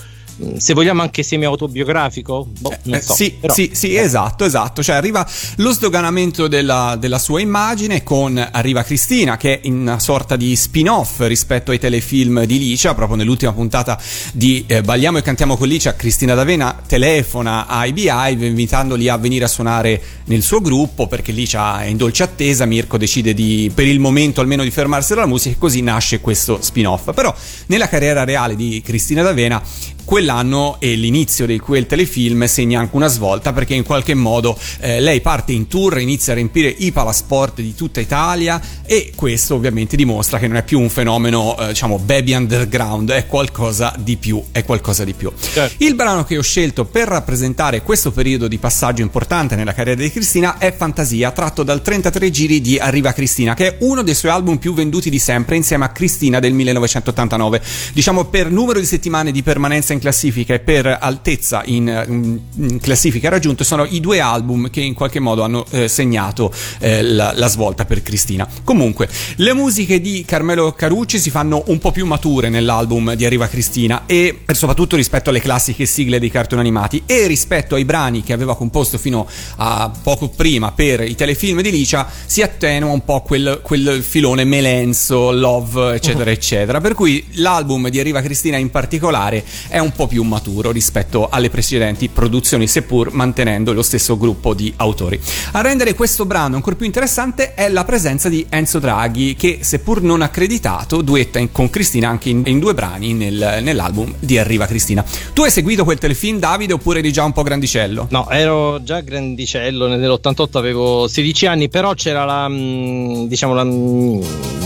se 0.57 0.74
vogliamo 0.74 1.03
anche 1.03 1.22
semi-autobiografico, 1.22 2.46
boh, 2.59 2.77
non 2.85 2.96
Eh, 2.96 3.01
so, 3.03 3.14
sì, 3.14 3.33
però- 3.40 3.53
sì, 3.53 3.70
sì, 3.72 3.96
esatto, 3.96 4.44
esatto. 4.44 4.83
Cioè 4.83 4.96
arriva 4.96 5.27
lo 5.57 5.72
sdoganamento 5.72 6.48
della, 6.48 6.96
della 6.98 7.18
sua 7.18 7.40
immagine 7.40 8.03
con 8.03 8.37
arriva 8.53 8.83
Cristina 8.83 9.37
che 9.37 9.61
è 9.61 9.68
una 9.68 9.98
sorta 9.98 10.37
di 10.37 10.55
spin-off 10.55 11.20
rispetto 11.20 11.70
ai 11.70 11.79
telefilm 11.79 12.44
di 12.44 12.59
Licia, 12.59 12.94
proprio 12.94 13.16
nell'ultima 13.16 13.53
puntata 13.53 13.98
di 14.33 14.64
eh, 14.66 14.83
Balliamo 14.83 15.18
e 15.18 15.22
cantiamo 15.22 15.57
con 15.57 15.66
Licia, 15.68 15.94
Cristina 15.96 16.35
D'Avena 16.35 16.83
telefona 16.87 17.66
ai 17.66 17.92
Beehive 17.92 18.46
invitandoli 18.46 19.09
a 19.09 19.16
venire 19.16 19.44
a 19.44 19.48
suonare 19.48 20.01
nel 20.27 20.42
suo 20.42 20.61
gruppo 20.61 21.07
perché 21.07 21.33
Licia 21.33 21.81
è 21.83 21.87
in 21.87 21.96
dolce 21.96 22.22
attesa, 22.22 22.64
Mirko 22.64 22.96
decide 22.96 23.35
di, 23.35 23.70
per 23.74 23.87
il 23.87 23.98
momento 23.98 24.40
almeno 24.40 24.62
di 24.62 24.70
fermarsi 24.70 25.14
dalla 25.14 25.27
musica 25.27 25.55
e 25.55 25.59
così 25.59 25.81
nasce 25.83 26.20
questo 26.20 26.59
spin-off. 26.61 27.12
Però 27.12 27.35
nella 27.66 27.88
carriera 27.88 28.24
reale 28.24 28.55
di 28.57 28.81
Cristina 28.85 29.22
D'Avena 29.22 29.62
quell'anno 30.09 30.77
e 30.79 30.94
l'inizio 30.94 31.44
di 31.44 31.59
quel 31.59 31.85
telefilm 31.85 32.47
segna 32.47 32.81
anche 32.81 32.97
una 32.97 33.09
svolta 33.09 33.53
perché 33.53 33.75
in 33.75 33.85
qualche 33.85 34.14
modo 34.14 34.59
eh, 34.81 35.01
lei 35.01 35.21
parte 35.21 35.53
in 35.53 35.66
tour, 35.66 36.01
inizia 36.01 36.33
a 36.33 36.37
riempire 36.37 36.75
i 36.79 36.92
palasport 36.92 37.57
di 37.57 37.75
tutta 37.75 38.01
Italia 38.01 38.59
e 38.87 39.12
questo 39.14 39.57
ovviamente 39.57 39.97
dimostra 39.97 40.38
che 40.38 40.47
non 40.47 40.57
è 40.57 40.62
più 40.62 40.81
un 40.81 40.88
fenomeno 40.88 41.55
eh, 41.59 41.68
diciamo 41.68 41.99
baby 41.99 42.33
underground, 42.33 43.11
è 43.11 43.27
qualcosa 43.27 43.92
di 43.99 44.16
più, 44.16 44.42
è 44.51 44.64
qualcosa 44.64 45.05
di 45.05 45.12
più. 45.12 45.31
Certo. 45.38 45.85
Il 45.85 45.94
brano 45.94 46.25
che 46.25 46.38
ho 46.38 46.42
scelto 46.42 46.87
per 46.87 47.07
rappresentare 47.07 47.83
questo 47.83 48.11
periodo 48.11 48.49
di 48.49 48.57
passaggio 48.57 49.03
importante 49.03 49.57
nella 49.57 49.75
carriera 49.75 50.01
di 50.01 50.11
Cristina 50.11 50.57
è 50.57 50.75
Fantasia, 50.75 51.33
tratto 51.33 51.62
dal 51.62 51.83
33 51.83 52.31
giri 52.31 52.62
di 52.62 52.79
Arriva 52.79 53.12
Cristina, 53.12 53.53
che 53.53 53.66
è 53.66 53.77
uno 53.81 54.03
dei 54.03 54.14
suoi 54.14 54.33
album 54.33 54.57
più 54.57 54.73
venduti 54.73 55.11
di 55.11 55.18
sempre 55.18 55.57
insieme 55.57 55.85
a 55.85 55.90
Cristina 55.90 56.40
del 56.40 56.55
1989. 56.55 57.61
Diciamo 57.92 58.25
per 58.25 58.51
numero 58.51 58.79
di 58.79 58.87
settimane 58.87 59.33
di 59.33 59.42
permanenza 59.42 59.92
in 59.92 59.97
in 59.99 60.01
classifica 60.01 60.55
e 60.55 60.61
per 60.61 60.87
altezza 61.01 61.63
in, 61.67 62.41
in- 62.57 62.79
classifica 62.81 63.29
raggiunto 63.29 63.65
sono 63.65 63.85
i 63.85 64.01
due 64.01 64.21
album 64.21 64.71
che 64.71 64.81
in 64.81 64.95
qualche 64.95 65.21
modo 65.21 65.43
hanno 65.43 65.67
eh, 65.71 65.89
segnato 65.89 66.53
eh, 66.79 67.03
la, 67.03 67.33
la 67.35 67.49
svolta 67.49 67.85
per 67.85 68.03
Cristina. 68.03 68.49
Comunque, 68.65 69.09
le 69.37 69.53
musiche 69.53 70.01
di 70.01 70.25
Carmelo 70.25 70.73
Carucci 70.73 71.19
si 71.19 71.31
fanno 71.31 71.65
un 71.67 71.79
po' 71.79 71.91
più 71.91 72.07
mature 72.07 72.49
nell'album 72.49 73.15
di 73.15 73.25
Arriva 73.25 73.49
Cristina 73.49 74.05
e 74.07 74.41
soprattutto 74.53 74.97
rispetto 74.97 75.31
alle 75.31 75.41
classiche 75.41 75.85
sigle 75.85 76.19
dei 76.19 76.31
cartoni 76.31 76.61
animati 76.61 77.03
e 77.05 77.27
rispetto 77.27 77.75
ai 77.75 77.85
brani 77.85 78.23
che 78.23 78.33
aveva 78.33 78.57
composto 78.57 78.99
fino 78.99 79.27
a 79.57 79.91
poco 80.03 80.29
prima 80.29 80.73
per 80.73 81.01
i 81.01 81.15
telefilm 81.15 81.61
di 81.61 81.71
Licia 81.71 82.09
si 82.25 82.43
attenua 82.43 82.93
un 82.93 83.05
po' 83.05 83.23
quel, 83.23 83.61
quel 83.63 84.03
filone 84.03 84.45
melenso, 84.45 85.33
love, 85.33 85.95
eccetera, 85.95 86.31
eccetera. 86.31 86.81
Per 86.81 86.95
cui 86.95 87.25
l'album 87.33 87.89
di 87.89 87.99
Arriva 87.99 88.21
Cristina 88.21 88.57
in 88.57 88.71
particolare 88.71 89.45
è 89.69 89.79
un 89.79 89.88
po' 89.92 90.07
più 90.07 90.22
maturo 90.22 90.70
rispetto 90.70 91.29
alle 91.29 91.51
precedenti 91.51 92.09
produzioni, 92.09 92.66
seppur 92.66 93.12
mantenendo 93.12 93.72
lo 93.72 93.83
stesso 93.83 94.16
gruppo 94.16 94.55
di 94.55 94.72
autori. 94.77 95.20
A 95.53 95.61
rendere 95.61 95.94
questo 95.94 96.24
brano 96.24 96.57
ancora 96.57 96.77
più 96.77 96.87
interessante 96.87 97.55
è 97.55 97.68
la 97.68 97.85
presenza 97.85 98.29
di 98.29 98.46
Enzo 98.48 98.79
Draghi, 98.79 99.35
che 99.35 99.59
seppur 99.62 100.03
non 100.03 100.22
accreditato, 100.22 101.03
duetta 101.03 101.38
in- 101.38 101.53
con 101.53 101.70
Cristina 101.70 102.09
anche 102.09 102.29
in, 102.29 102.42
in 102.46 102.59
due 102.59 102.74
brani 102.74 103.12
nel- 103.14 103.61
nell'album 103.62 104.14
di 104.18 104.38
Arriva 104.38 104.66
Cristina. 104.66 105.05
Tu 105.33 105.42
hai 105.42 105.51
seguito 105.51 105.85
quel 105.85 105.98
telefilm, 105.98 106.38
Davide, 106.38 106.72
oppure 106.74 106.98
eri 107.01 107.12
già 107.12 107.24
un 107.24 107.33
po' 107.33 107.42
grandicello? 107.42 108.07
No, 108.11 108.29
ero 108.31 108.83
già 108.83 109.01
grandicello, 109.01 109.87
nell'88 109.88 110.59
avevo 110.59 111.07
16 111.09 111.46
anni, 111.46 111.68
però 111.68 111.94
c'era 111.94 112.24
la, 112.24 112.48
mm, 112.48 113.24
diciamo, 113.27 113.55
la, 113.55 113.64
mm, 113.64 114.20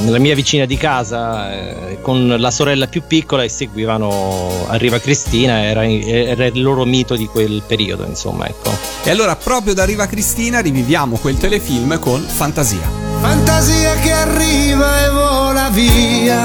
la 0.09 0.19
mia 0.19 0.35
vicina 0.35 0.65
di 0.65 0.77
casa 0.77 1.53
eh, 1.53 1.99
con 2.01 2.35
la 2.39 2.51
sorella 2.51 2.87
più 2.87 3.03
piccola 3.07 3.43
e 3.43 3.49
seguivano 3.49 4.67
Arriva 4.69 4.99
Cristina, 4.99 5.02
era, 5.05 5.85
era 5.87 6.47
il 6.47 6.63
loro 6.63 6.85
mito 6.85 7.17
di 7.17 7.27
quel 7.27 7.63
periodo, 7.67 8.05
insomma, 8.05 8.47
ecco. 8.47 8.71
E 9.03 9.11
allora, 9.11 9.37
proprio 9.37 9.75
da 9.75 9.83
Arriva 9.83 10.07
Cristina, 10.07 10.61
riviviamo 10.61 11.17
quel 11.17 11.37
telefilm 11.37 11.99
con 11.99 12.21
Fantasia. 12.21 12.89
Fantasia 13.21 13.95
che 13.97 14.13
arriva 14.13 15.05
e 15.05 15.11
vola 15.11 15.69
via, 15.71 16.41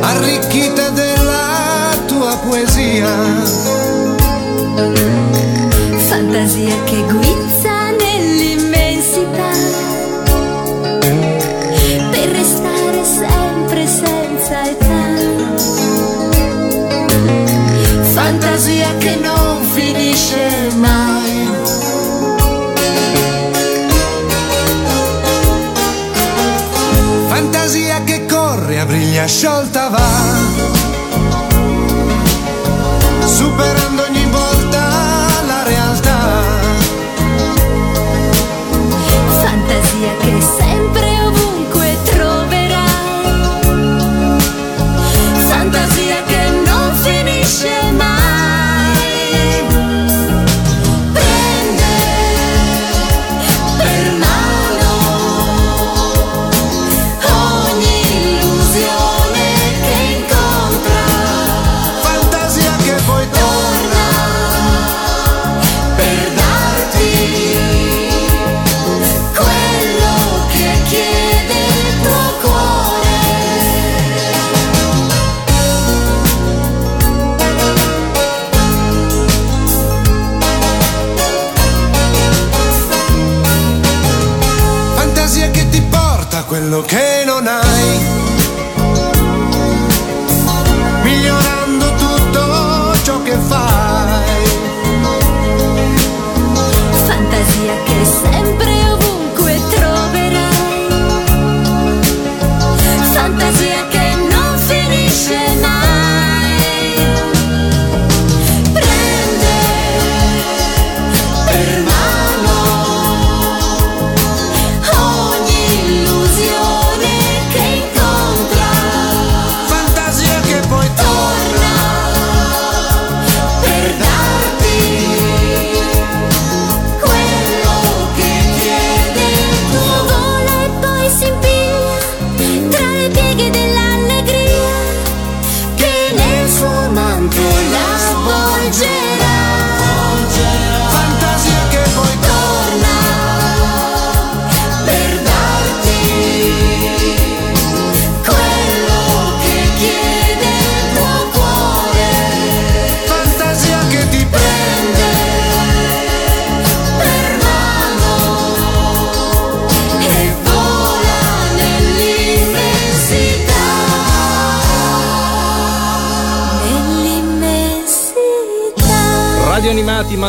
arricchita 0.00 0.90
della 0.90 1.96
tua 2.06 2.36
poesia. 2.38 3.08
Fantasia 6.08 6.74
che 6.84 7.02
guizza 7.10 7.65
Fantasia 18.56 18.96
che 18.96 19.16
non 19.16 19.62
finisce 19.64 20.70
mai. 20.76 21.46
Fantasia 27.28 28.02
che 28.04 28.24
corre 28.24 28.80
a 28.80 28.86
briglia 28.86 29.26
sciolta 29.26 29.88
va. 29.88 30.45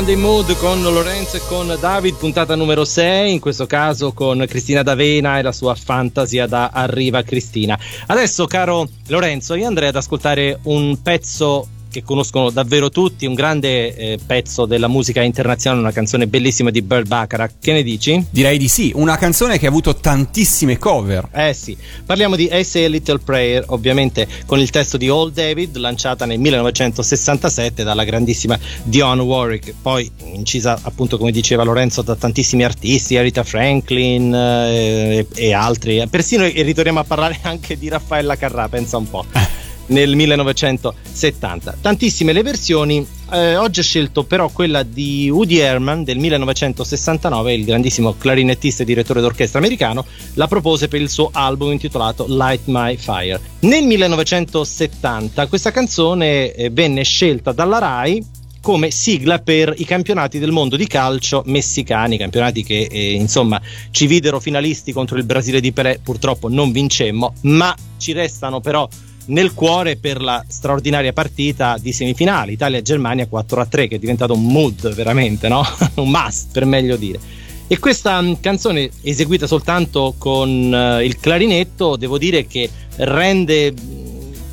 Monday 0.08 0.24
Mood 0.24 0.58
con 0.60 0.82
Lorenzo 0.82 1.36
e 1.36 1.42
con 1.50 1.76
David, 1.78 2.16
puntata 2.16 2.56
numero 2.56 2.86
6, 2.86 3.34
in 3.34 3.42
questo 3.42 3.66
caso 3.66 4.14
con 4.14 4.46
Cristina 4.48 4.82
D'Avena 4.82 5.38
e 5.38 5.42
la 5.42 5.52
sua 5.52 5.76
fantasia 5.76 6.48
da 6.48 6.70
Arriva 6.72 7.24
Cristina. 7.24 7.78
Adesso, 8.06 8.46
caro 8.46 8.88
Lorenzo, 9.08 9.56
io 9.56 9.68
andrei 9.68 9.90
ad 9.90 9.98
ascoltare 9.98 10.60
un 10.64 11.02
pezzo 11.02 11.68
che 11.90 12.04
conoscono 12.04 12.50
davvero 12.50 12.90
tutti, 12.90 13.26
un 13.26 13.34
grande 13.34 13.96
eh, 13.96 14.20
pezzo 14.26 14.66
della 14.66 14.88
musica 14.88 15.22
internazionale, 15.22 15.82
una 15.82 15.92
canzone 15.92 16.28
bellissima 16.28 16.70
di 16.70 16.82
Burt 16.82 17.08
Bacharach. 17.08 17.54
Che 17.60 17.74
ne 17.74 17.84
dici? 17.84 18.26
Direi 18.30 18.58
di 18.58 18.68
sì, 18.68 18.92
una 18.96 19.18
canzone 19.18 19.58
che 19.58 19.66
ha 19.66 19.70
avuto 19.70 19.96
tantissime 19.96 20.78
cover. 20.78 21.30
Eh 21.34 21.54
sì, 21.54 21.78
parliamo 22.06 22.36
di 22.36 22.50
I 22.52 22.64
Say 22.64 22.86
a 22.86 22.90
Little 22.90 23.20
Prayer, 23.20 23.64
ovviamente 23.68 24.28
con 24.46 24.60
il 24.60 24.70
testo 24.70 24.98
di 24.98 25.10
Old 25.10 25.34
David, 25.34 25.76
lanciata 25.78 26.26
nel 26.26 26.40
1967 26.40 27.84
dalla 27.84 28.04
grandissima 28.04 28.58
Dionne 28.84 29.22
Warwick, 29.22 29.74
poi 29.82 30.10
incisa 30.34 30.80
appunto 30.82 31.18
come 31.18 31.32
diceva 31.32 31.64
Lorenzo 31.64 32.02
da 32.02 32.16
tantissimi 32.16 32.64
artisti, 32.64 33.20
Rita 33.20 33.44
Franklin 33.44 34.34
eh, 34.34 35.18
e, 35.18 35.28
e 35.34 35.54
altri, 35.54 36.06
persino 36.10 36.44
e 36.44 36.62
ritorniamo 36.62 37.00
a 37.00 37.04
parlare 37.04 37.40
anche 37.44 37.78
di 37.78 37.88
Raffaella 37.90 38.36
Carrà, 38.36 38.68
pensa 38.70 38.98
un 38.98 39.10
po'. 39.10 39.26
nel 39.88 40.16
1970. 40.16 41.78
Tantissime 41.82 42.34
le 42.34 42.44
versioni, 42.44 43.06
eh, 43.32 43.56
oggi 43.56 43.80
ho 43.80 43.84
scelto 43.84 44.24
però 44.24 44.50
quella 44.50 44.84
di 44.84 45.30
Woody 45.30 45.58
Herman 45.58 46.04
del 46.04 46.18
1969, 46.18 47.54
il 47.54 47.66
grandissimo 47.66 48.16
clarinettista 48.18 48.84
e 48.84 48.86
direttore 48.86 49.22
d'orchestra 49.22 49.60
americano, 49.60 50.06
la 50.34 50.48
propose 50.48 50.88
per 50.88 51.02
il 51.02 51.10
suo 51.10 51.30
album 51.32 51.72
intitolato 51.72 52.26
Light 52.28 52.64
My 52.66 52.96
Fire. 52.98 53.40
Nel 53.60 53.84
1970 53.84 55.48
questa 55.48 55.72
canzone 55.72 56.54
eh, 56.54 56.70
venne 56.70 57.04
scelta 57.04 57.52
dalla 57.52 57.80
RAI 57.80 58.36
come 58.68 58.92
sigla 58.92 59.40
per 59.40 59.74
i 59.78 59.86
campionati 59.86 60.40
del 60.40 60.52
mondo 60.52 60.76
di 60.76 60.88
calcio 60.88 61.42
messicani, 61.46 62.18
campionati 62.18 62.64
che 62.64 62.90
eh, 62.92 63.14
insomma 63.14 63.62
ci 63.92 64.08
videro 64.08 64.42
finalisti 64.42 64.92
contro 64.92 65.18
il 65.18 65.24
Brasile 65.24 65.62
di 65.62 65.72
Pelé, 65.72 66.02
purtroppo 66.04 66.50
non 66.50 66.74
vincemmo, 66.74 67.34
ma 67.44 67.74
ci 67.98 68.12
restano 68.12 68.60
però 68.60 68.86
nel 69.28 69.54
cuore 69.54 69.98
per 69.98 70.22
la 70.22 70.44
straordinaria 70.48 71.14
partita 71.14 71.78
di 71.80 71.92
semifinale 71.92 72.52
Italia-Germania 72.52 73.28
4-3 73.32 73.88
che 73.88 73.96
è 73.96 74.00
diventato 74.00 74.34
un 74.34 74.46
mood 74.46 74.94
veramente, 74.94 75.48
no? 75.48 75.64
un 75.96 76.10
must 76.10 76.52
per 76.52 76.66
meglio 76.66 76.96
dire. 76.96 77.20
E 77.68 77.80
questa 77.80 78.22
mh, 78.22 78.40
canzone 78.40 78.90
eseguita 79.02 79.46
soltanto 79.46 80.16
con 80.18 80.50
uh, 80.50 81.02
il 81.02 81.18
clarinetto, 81.20 81.98
devo 81.98 82.18
dire 82.18 82.48
che 82.48 82.70
rende 82.98 83.74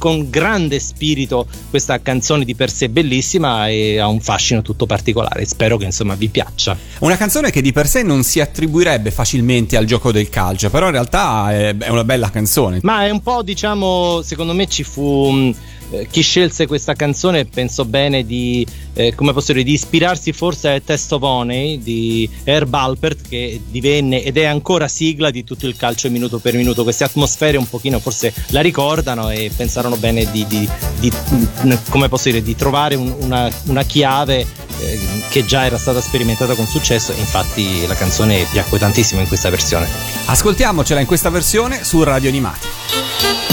con 0.05 0.29
grande 0.29 0.81
spirito 0.81 1.47
questa 1.71 2.03
canzone 2.03 2.45
di 2.45 2.55
per 2.55 2.71
sé 2.71 2.91
bellissima 2.91 3.69
e 3.69 3.99
ha 3.99 4.07
un 4.07 4.21
fascino 4.21 4.61
tutto 4.61 4.85
particolare. 4.85 5.47
Spero 5.47 5.79
che 5.79 5.87
insomma 5.87 6.15
vi 6.15 6.29
piaccia. 6.29 6.77
Una 6.99 7.17
canzone 7.17 7.51
che 7.51 7.63
di 7.63 7.73
per 7.73 7.87
sé 7.87 8.03
non 8.03 8.23
si 8.23 8.39
attribuirebbe 8.39 9.11
facilmente 9.11 9.79
al 9.79 9.87
gioco 9.87 10.13
del 10.13 10.29
calcio, 10.29 10.69
però 10.69 10.87
in 10.87 10.93
realtà 10.93 11.51
è, 11.53 11.75
una 11.89 12.05
bella 12.05 12.29
canzone. 12.29 12.81
Ma 12.83 13.07
è 13.07 13.11
un 13.11 13.23
po', 13.23 13.43
diciamo, 13.43 14.21
secondo 14.21 14.53
me 14.53 14.67
ci 14.67 14.83
fu 14.83 15.55
eh, 15.95 16.09
chi 16.11 16.23
scelse 16.23 16.67
questa 16.67 16.95
canzone 16.95 17.45
penso 17.45 17.85
bene 17.85 18.25
di, 18.25 18.67
eh, 18.95 19.15
come 19.15 19.33
posso 19.33 19.53
dire, 19.53 19.65
di 19.65 19.73
ispirarsi 19.73 20.33
forse 20.33 20.69
a 20.71 20.81
Test 20.81 21.13
of 21.13 21.23
Honey 21.23 21.81
di 21.81 22.29
Herb 22.43 22.73
Alpert 22.75 23.29
che 23.29 23.61
divenne 23.71 24.23
ed 24.23 24.37
è 24.37 24.45
ancora 24.45 24.89
sigla 24.89 25.31
di 25.31 25.45
tutto 25.45 25.67
il 25.67 25.77
calcio 25.77 26.11
minuto 26.11 26.39
per 26.39 26.55
minuto. 26.55 26.83
Queste 26.83 27.05
atmosfere 27.05 27.57
un 27.57 27.69
pochino 27.69 27.99
forse 28.01 28.33
la 28.49 28.61
ricordano 28.61 29.31
e 29.31 29.51
pensarono 29.55 29.97
bene 29.97 30.31
di, 30.31 30.47
di, 30.47 30.69
di 30.99 31.13
come 31.89 32.09
posso 32.09 32.29
dire, 32.29 32.43
di 32.43 32.57
trovare 32.57 32.95
un, 32.95 33.15
una, 33.21 33.51
una, 33.67 33.83
chiave 33.85 34.47
eh, 34.81 34.99
che 35.29 35.45
già 35.45 35.65
era 35.65 35.79
stata 35.79 36.01
sperimentata 36.01 36.55
con 36.55 36.67
successo 36.67 37.13
e 37.13 37.19
infatti 37.19 37.87
la 37.87 37.95
canzone 37.95 38.47
piacque 38.51 38.79
tantissimo 38.79 39.21
in 39.21 39.29
questa 39.29 39.51
versione. 39.51 39.87
Ascoltiamocela 40.27 41.01
in 41.01 41.07
questa 41.07 41.31
versione 41.31 41.85
su 41.85 42.03
Radio 42.03 42.29
Animati. 42.29 43.44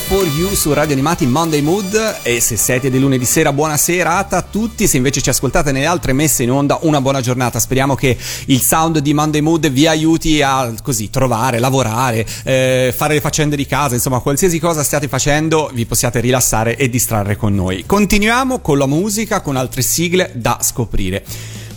For 0.00 0.26
You 0.26 0.52
su 0.54 0.72
Radio 0.72 0.94
Animati 0.94 1.26
Monday 1.26 1.60
Mood 1.60 2.18
e 2.24 2.40
se 2.40 2.56
siete 2.56 2.90
di 2.90 2.98
lunedì 2.98 3.24
sera 3.24 3.52
buona 3.52 3.76
serata 3.76 4.38
a 4.38 4.42
tutti, 4.42 4.88
se 4.88 4.96
invece 4.96 5.20
ci 5.20 5.28
ascoltate 5.28 5.70
nelle 5.70 5.86
altre 5.86 6.12
messe 6.12 6.42
in 6.42 6.50
onda 6.50 6.78
una 6.82 7.00
buona 7.00 7.20
giornata, 7.20 7.60
speriamo 7.60 7.94
che 7.94 8.16
il 8.46 8.60
sound 8.60 8.98
di 8.98 9.14
Monday 9.14 9.40
Mood 9.40 9.70
vi 9.70 9.86
aiuti 9.86 10.42
a 10.42 10.74
così 10.82 11.08
trovare, 11.08 11.60
lavorare, 11.60 12.26
eh, 12.42 12.92
fare 12.96 13.14
le 13.14 13.20
faccende 13.20 13.54
di 13.54 13.64
casa, 13.64 13.94
insomma 13.94 14.18
qualsiasi 14.18 14.58
cosa 14.58 14.82
stiate 14.82 15.06
facendo 15.06 15.70
vi 15.72 15.86
possiate 15.86 16.18
rilassare 16.18 16.74
e 16.76 16.88
distrarre 16.88 17.36
con 17.36 17.54
noi. 17.54 17.84
Continuiamo 17.86 18.58
con 18.58 18.76
la 18.76 18.86
musica, 18.86 19.40
con 19.40 19.54
altre 19.54 19.82
sigle 19.82 20.32
da 20.34 20.58
scoprire. 20.60 21.24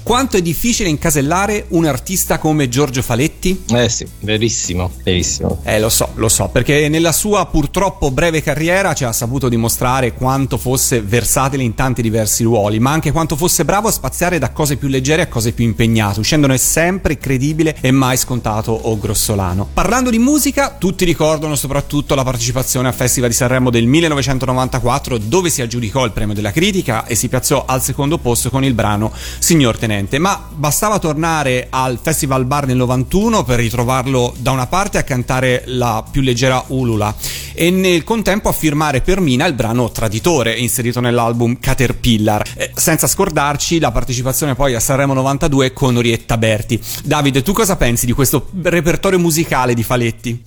Quanto 0.04 0.36
è 0.36 0.42
difficile 0.42 0.90
incasellare 0.90 1.68
un 1.70 1.86
artista 1.86 2.38
come 2.38 2.68
Giorgio 2.68 3.02
Faletti? 3.02 3.64
Eh 3.70 3.88
sì, 3.88 4.06
verissimo, 4.20 4.92
verissimo. 5.02 5.62
Eh, 5.64 5.80
lo 5.80 5.88
so, 5.88 6.10
lo 6.16 6.28
so, 6.28 6.50
perché 6.50 6.90
nella 6.90 7.14
sua 7.14 7.46
purtroppo 7.46 8.12
breve 8.12 8.44
carriera 8.44 8.94
ci 8.94 9.06
ha 9.06 9.14
saputo 9.14 9.48
dimostrare 9.48 10.14
quanto 10.14 10.58
fosse 10.58 11.02
versatile 11.02 11.64
in 11.64 11.74
tanti 11.74 12.02
diversi 12.02 12.44
ruoli, 12.44 12.80
ma 12.80 12.92
anche 12.92 13.14
quanto 13.14 13.38
fosse 13.38 13.64
bravo 13.64 13.88
a 13.88 13.92
spaziare 13.92 14.40
da 14.40 14.52
cose 14.52 14.76
più 14.76 14.90
leggere 14.90 15.22
a 15.22 15.28
cose 15.28 15.54
più 15.54 15.64
impegnate, 15.64 16.20
uscendone 16.20 16.58
sempre 16.58 17.18
credibile 17.18 17.78
e 17.80 17.92
mai 17.92 18.18
scontato 18.18 18.74
o 18.74 19.00
grossolano. 19.00 19.70
Parlando 19.74 20.10
di 20.10 20.20
musica, 20.20 20.76
tutti 20.78 21.06
ricordano 21.06 21.56
soprattutto 21.56 22.14
la 22.14 22.26
partecipazione 22.26 22.90
al 22.90 22.94
Festival 22.94 23.30
di 23.30 23.36
Sanremo 23.36 23.70
del 23.70 23.86
1994, 23.86 25.18
dove 25.18 25.50
si 25.50 25.62
aggiudicò 25.62 26.04
il 26.04 26.12
premio 26.12 26.34
della 26.34 26.52
critica 26.52 27.06
e 27.06 27.16
si 27.16 27.30
piazzò 27.30 27.64
al 27.66 27.82
secondo 27.82 28.18
posto 28.18 28.50
con 28.50 28.66
il 28.66 28.74
brano 28.74 29.14
Signor 29.40 29.78
Tenente. 29.94 30.18
Ma 30.18 30.44
bastava 30.52 30.98
tornare 30.98 31.68
al 31.70 32.00
Festival 32.02 32.46
Bar 32.46 32.66
nel 32.66 32.78
91 32.78 33.44
per 33.44 33.60
ritrovarlo 33.60 34.34
da 34.38 34.52
una 34.52 34.66
parte 34.66 34.98
a 34.98 35.04
cantare 35.04 35.64
la 35.68 36.04
più 36.10 36.22
leggera 36.22 36.64
Ulula 36.68 37.14
e 37.54 37.70
nel 37.70 38.04
contempo 38.04 38.50
a 38.50 38.52
firmare 38.52 39.02
per 39.02 39.20
Mina 39.20 39.46
il 39.46 39.54
brano 39.54 39.92
Traditore 39.92 40.56
inserito 40.56 41.00
nell'album 41.00 41.60
Caterpillar, 41.60 42.44
eh, 42.56 42.72
senza 42.74 43.06
scordarci 43.06 43.80
la 43.80 43.92
partecipazione 43.92 44.56
poi 44.56 44.74
a 44.74 44.80
Sanremo 44.80 45.14
92 45.14 45.72
con 45.74 45.96
Orietta 45.96 46.38
Berti. 46.38 46.80
Davide, 47.04 47.44
tu 47.44 47.54
cosa 47.54 47.76
pensi 47.76 48.08
di 48.08 48.12
questo 48.14 48.48
repertorio 48.64 49.20
musicale 49.20 49.76
di 49.76 49.84
Faletti? 49.84 50.44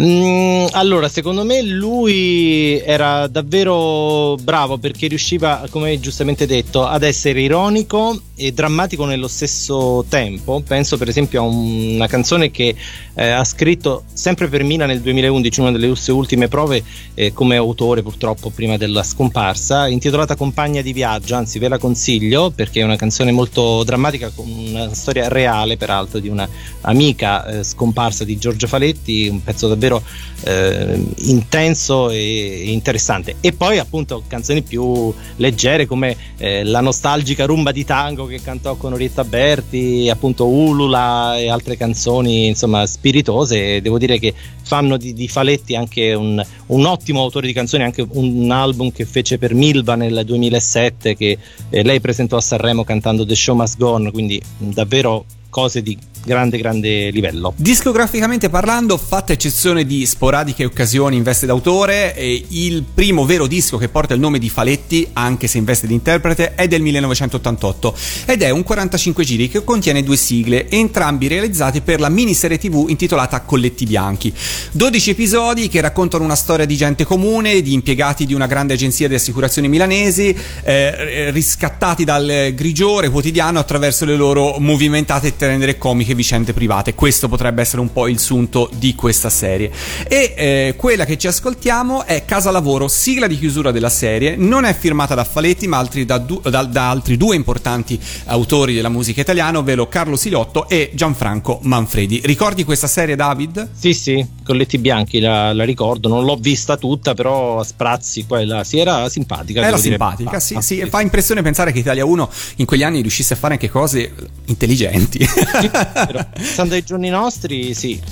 Mm, 0.00 0.66
allora, 0.72 1.08
secondo 1.08 1.44
me 1.44 1.62
lui 1.62 2.80
era 2.84 3.28
davvero 3.28 4.34
bravo 4.42 4.78
perché 4.78 5.06
riusciva, 5.06 5.66
come 5.70 6.00
giustamente 6.00 6.46
detto, 6.46 6.84
ad 6.84 7.04
essere 7.04 7.40
ironico 7.40 8.20
e 8.38 8.52
drammatico 8.52 9.04
nello 9.04 9.26
stesso 9.26 10.04
tempo. 10.08 10.62
Penso 10.66 10.96
per 10.96 11.08
esempio 11.08 11.42
a 11.42 11.44
una 11.44 12.06
canzone 12.06 12.52
che 12.52 12.74
eh, 13.14 13.28
ha 13.30 13.42
scritto 13.42 14.04
sempre 14.12 14.46
per 14.46 14.62
Mina 14.62 14.86
nel 14.86 15.00
2011, 15.00 15.60
una 15.60 15.72
delle 15.72 15.94
sue 15.96 16.12
ultime 16.12 16.46
prove 16.46 16.82
eh, 17.14 17.32
come 17.32 17.56
autore 17.56 18.02
purtroppo 18.02 18.50
prima 18.50 18.76
della 18.76 19.02
scomparsa, 19.02 19.88
intitolata 19.88 20.36
Compagna 20.36 20.82
di 20.82 20.92
viaggio, 20.92 21.34
anzi 21.34 21.58
ve 21.58 21.66
la 21.66 21.78
consiglio 21.78 22.50
perché 22.50 22.80
è 22.80 22.84
una 22.84 22.96
canzone 22.96 23.32
molto 23.32 23.82
drammatica, 23.82 24.30
con 24.32 24.48
una 24.48 24.94
storia 24.94 25.26
reale 25.26 25.76
peraltro 25.76 26.20
di 26.20 26.28
una 26.28 26.48
amica 26.82 27.44
eh, 27.44 27.64
scomparsa 27.64 28.22
di 28.22 28.38
Giorgio 28.38 28.68
Faletti, 28.68 29.26
un 29.26 29.42
pezzo 29.42 29.66
davvero 29.66 30.00
eh, 30.44 31.04
intenso 31.16 32.10
e 32.10 32.70
interessante. 32.70 33.36
E 33.40 33.52
poi 33.52 33.78
appunto 33.78 34.22
canzoni 34.28 34.62
più 34.62 35.12
leggere 35.36 35.86
come 35.86 36.16
eh, 36.36 36.62
la 36.62 36.80
nostalgica 36.80 37.44
rumba 37.44 37.72
di 37.72 37.84
tango 37.84 38.26
che 38.28 38.40
cantò 38.40 38.76
con 38.76 38.92
Orietta 38.92 39.24
Berti, 39.24 40.08
appunto 40.10 40.46
Ulula 40.46 41.38
e 41.38 41.48
altre 41.48 41.76
canzoni 41.76 42.46
insomma 42.46 42.86
spiritose. 42.86 43.80
Devo 43.80 43.98
dire 43.98 44.18
che 44.18 44.34
fanno 44.62 44.96
di, 44.96 45.12
di 45.14 45.26
Faletti 45.26 45.74
anche 45.74 46.14
un, 46.14 46.42
un, 46.66 46.84
ottimo 46.86 47.22
autore 47.22 47.46
di 47.46 47.52
canzoni, 47.52 47.82
anche 47.82 48.06
un 48.08 48.50
album 48.50 48.92
che 48.92 49.04
fece 49.04 49.38
per 49.38 49.54
Milva 49.54 49.94
nel 49.96 50.22
2007 50.24 51.16
che 51.16 51.38
eh, 51.70 51.82
lei 51.82 52.00
presentò 52.00 52.36
a 52.36 52.40
Sanremo 52.40 52.84
cantando 52.84 53.26
The 53.26 53.34
Show 53.34 53.56
Must 53.56 53.78
Go 53.78 53.90
On, 53.90 54.10
quindi 54.12 54.40
davvero 54.58 55.24
cose 55.48 55.82
di 55.82 55.98
grande 56.24 56.58
grande 56.58 57.10
livello. 57.10 57.54
Discograficamente 57.56 58.50
parlando, 58.50 58.98
fatta 58.98 59.32
eccezione 59.32 59.84
di 59.84 60.04
sporadiche 60.04 60.64
occasioni 60.64 61.16
in 61.16 61.22
veste 61.22 61.46
d'autore, 61.46 62.14
il 62.18 62.82
primo 62.82 63.24
vero 63.24 63.46
disco 63.46 63.78
che 63.78 63.88
porta 63.88 64.14
il 64.14 64.20
nome 64.20 64.38
di 64.38 64.50
Faletti, 64.50 65.08
anche 65.14 65.46
se 65.46 65.58
in 65.58 65.64
veste 65.64 65.86
di 65.86 65.94
interprete, 65.94 66.54
è 66.54 66.68
del 66.68 66.82
1988 66.82 67.96
ed 68.26 68.42
è 68.42 68.50
un 68.50 68.62
45 68.62 69.24
giri 69.24 69.48
che 69.48 69.64
contiene 69.64 70.02
due 70.02 70.16
sigle, 70.16 70.68
entrambi 70.68 71.28
realizzati 71.28 71.80
per 71.80 71.98
la 71.98 72.10
miniserie 72.10 72.58
TV 72.58 72.86
intitolata 72.88 73.40
Colletti 73.40 73.86
Bianchi. 73.86 74.32
12 74.72 75.10
episodi 75.10 75.68
che 75.68 75.80
raccontano 75.80 76.24
una 76.24 76.36
storia 76.36 76.66
di 76.66 76.76
gente 76.76 77.04
comune, 77.04 77.62
di 77.62 77.72
impiegati 77.72 78.26
di 78.26 78.34
una 78.34 78.46
grande 78.46 78.74
agenzia 78.74 79.08
di 79.08 79.14
assicurazioni 79.14 79.68
milanesi, 79.68 80.36
eh, 80.62 81.30
riscattati 81.30 82.04
dal 82.04 82.52
grigiore 82.54 83.08
quotidiano 83.08 83.58
attraverso 83.58 84.04
le 84.04 84.16
loro 84.16 84.56
movimentate 84.58 85.36
e 85.44 85.48
rendere 85.48 85.78
comiche 85.78 86.14
vicende 86.14 86.52
private. 86.52 86.94
Questo 86.94 87.28
potrebbe 87.28 87.62
essere 87.62 87.80
un 87.80 87.92
po' 87.92 88.08
il 88.08 88.18
sunto 88.18 88.70
di 88.74 88.94
questa 88.94 89.30
serie. 89.30 89.70
E 90.08 90.34
eh, 90.36 90.74
quella 90.76 91.04
che 91.04 91.18
ci 91.18 91.26
ascoltiamo 91.26 92.04
è 92.04 92.24
Casa 92.24 92.50
Lavoro, 92.50 92.88
sigla 92.88 93.26
di 93.26 93.38
chiusura 93.38 93.70
della 93.70 93.88
serie. 93.88 94.36
Non 94.36 94.64
è 94.64 94.74
firmata 94.74 95.14
da 95.14 95.24
Faletti, 95.24 95.66
ma 95.66 95.78
altri 95.78 96.04
da, 96.04 96.18
du- 96.18 96.40
da, 96.40 96.64
da 96.64 96.90
altri 96.90 97.16
due 97.16 97.36
importanti 97.36 97.98
autori 98.26 98.74
della 98.74 98.88
musica 98.88 99.20
italiana, 99.20 99.58
ovvero 99.58 99.88
Carlo 99.88 100.16
Siliotto 100.16 100.68
e 100.68 100.90
Gianfranco 100.94 101.60
Manfredi. 101.62 102.20
Ricordi 102.24 102.64
questa 102.64 102.86
serie, 102.86 103.16
David? 103.16 103.70
Sì, 103.76 103.92
sì, 103.92 104.24
Colletti 104.44 104.78
Bianchi 104.78 105.20
la, 105.20 105.52
la 105.52 105.64
ricordo. 105.64 106.08
Non 106.08 106.24
l'ho 106.24 106.36
vista 106.36 106.76
tutta, 106.76 107.14
però 107.14 107.60
a 107.60 107.64
sprazzi 107.64 108.24
quella 108.26 108.64
sì, 108.64 108.78
era 108.78 109.08
simpatica. 109.08 109.64
Era 109.64 109.76
simpatica, 109.76 110.30
dire. 110.30 110.40
sì, 110.40 110.54
ah, 110.54 110.60
sì, 110.60 110.80
sì. 110.80 110.88
Fa 110.88 111.00
impressione 111.00 111.42
pensare 111.42 111.72
che 111.72 111.78
Italia 111.78 112.04
1 112.04 112.30
in 112.56 112.66
quegli 112.66 112.82
anni 112.82 113.00
riuscisse 113.00 113.34
a 113.34 113.36
fare 113.36 113.54
anche 113.54 113.68
cose 113.68 114.12
intelligenti. 114.46 115.27
Stando 116.40 116.74
ai 116.74 116.84
giorni 116.84 117.08
nostri, 117.08 117.74
sì. 117.74 118.00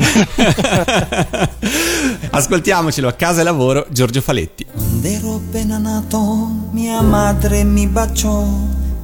Ascoltiamocelo 2.30 3.08
a 3.08 3.12
casa 3.12 3.40
e 3.40 3.44
lavoro, 3.44 3.86
Giorgio 3.90 4.20
Faletti. 4.20 4.66
Quando 4.72 5.08
ero 5.08 5.34
appena 5.36 5.78
nato, 5.78 6.48
mia 6.70 7.00
madre 7.00 7.64
mi 7.64 7.86
baciò, 7.86 8.46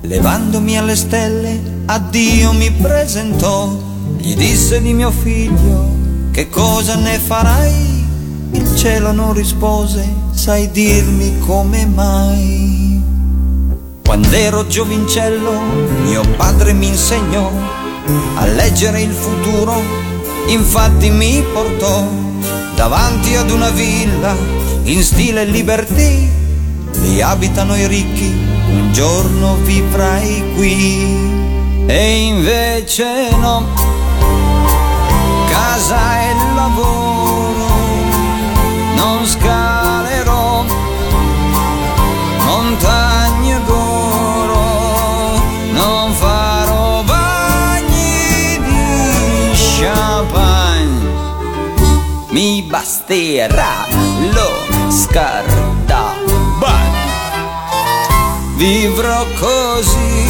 levandomi 0.02 0.78
alle 0.78 0.96
stelle, 0.96 1.60
a 1.86 1.98
Dio 1.98 2.52
mi 2.52 2.70
presentò, 2.70 3.74
gli 4.18 4.34
disse 4.34 4.80
di 4.80 4.92
mio 4.92 5.10
figlio, 5.10 5.96
che 6.30 6.48
cosa 6.48 6.96
ne 6.96 7.18
farai? 7.18 8.00
Il 8.52 8.76
cielo 8.76 9.12
non 9.12 9.32
rispose, 9.32 10.06
sai 10.32 10.70
dirmi 10.70 11.38
come 11.38 11.86
mai? 11.86 13.00
Quando 14.04 14.28
ero 14.36 14.66
giovincello, 14.66 15.60
mio 16.04 16.22
padre 16.36 16.74
mi 16.74 16.88
insegnò 16.88 17.80
a 18.34 18.46
leggere 18.46 19.00
il 19.00 19.12
futuro, 19.12 19.80
infatti 20.46 21.10
mi 21.10 21.44
portò 21.52 22.04
davanti 22.74 23.36
ad 23.36 23.50
una 23.50 23.70
villa 23.70 24.34
in 24.84 25.02
stile 25.02 25.44
liberty, 25.44 26.30
vi 26.98 27.20
abitano 27.20 27.76
i 27.76 27.86
ricchi, 27.86 28.34
un 28.68 28.92
giorno 28.92 29.56
vivrai 29.62 30.52
qui. 30.56 31.40
E 31.86 32.26
invece 32.26 33.30
no, 33.38 33.66
casa 35.48 36.20
e 36.22 36.34
lavoro, 36.54 37.66
non 38.96 39.26
scalerò. 39.26 40.64
Montagne 42.44 43.11
basterà 53.02 53.86
lo 54.30 54.90
scarta. 54.90 56.20
Vivrò 58.56 59.26
così, 59.40 60.26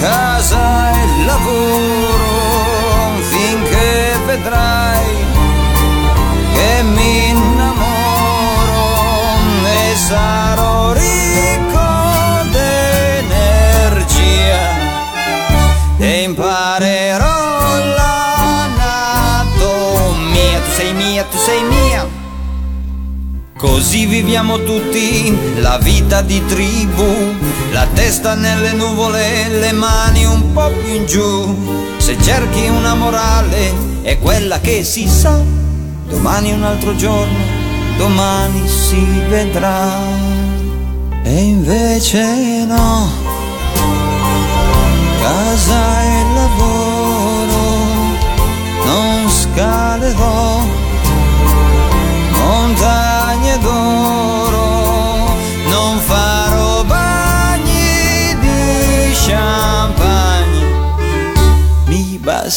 casa 0.00 0.90
e 0.90 1.24
lavoro, 1.24 2.28
finché 3.30 4.18
vedrai 4.26 5.14
che 6.52 6.82
mi 6.82 7.28
innamoro 7.30 8.84
e 9.64 9.96
sarò 9.96 10.92
ricco 10.92 11.63
Così 23.64 24.04
viviamo 24.04 24.62
tutti 24.62 25.34
la 25.56 25.78
vita 25.78 26.20
di 26.20 26.44
tribù, 26.44 27.34
la 27.72 27.86
testa 27.94 28.34
nelle 28.34 28.74
nuvole, 28.74 29.48
le 29.48 29.72
mani 29.72 30.26
un 30.26 30.52
po' 30.52 30.68
più 30.68 30.92
in 30.92 31.06
giù. 31.06 31.96
Se 31.96 32.14
cerchi 32.20 32.68
una 32.68 32.94
morale 32.94 33.72
è 34.02 34.18
quella 34.18 34.60
che 34.60 34.84
si 34.84 35.08
sa, 35.08 35.40
domani 36.06 36.52
un 36.52 36.62
altro 36.62 36.94
giorno, 36.94 37.38
domani 37.96 38.68
si 38.68 39.02
vedrà. 39.28 39.96
E 41.22 41.34
invece 41.34 42.66
no, 42.66 43.08
casa 45.22 46.02
e 46.02 46.24
lavoro, 46.34 46.83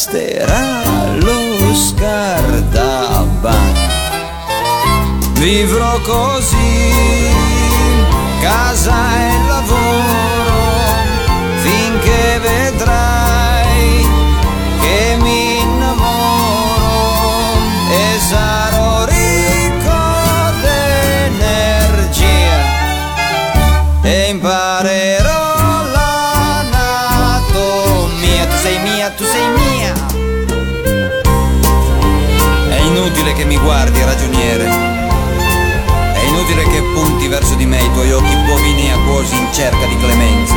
basterà 0.08 0.82
lo 1.20 1.74
scardabagno. 1.74 3.26
Vivrò 5.34 6.00
così, 6.00 7.26
casa 8.40 8.96
e 9.16 9.37
tuoi 37.98 38.12
occhi 38.12 38.36
bovini 38.46 38.86
e 38.86 38.92
acquosi 38.92 39.36
in 39.36 39.52
cerca 39.52 39.84
di 39.86 39.96
clemenza. 39.96 40.54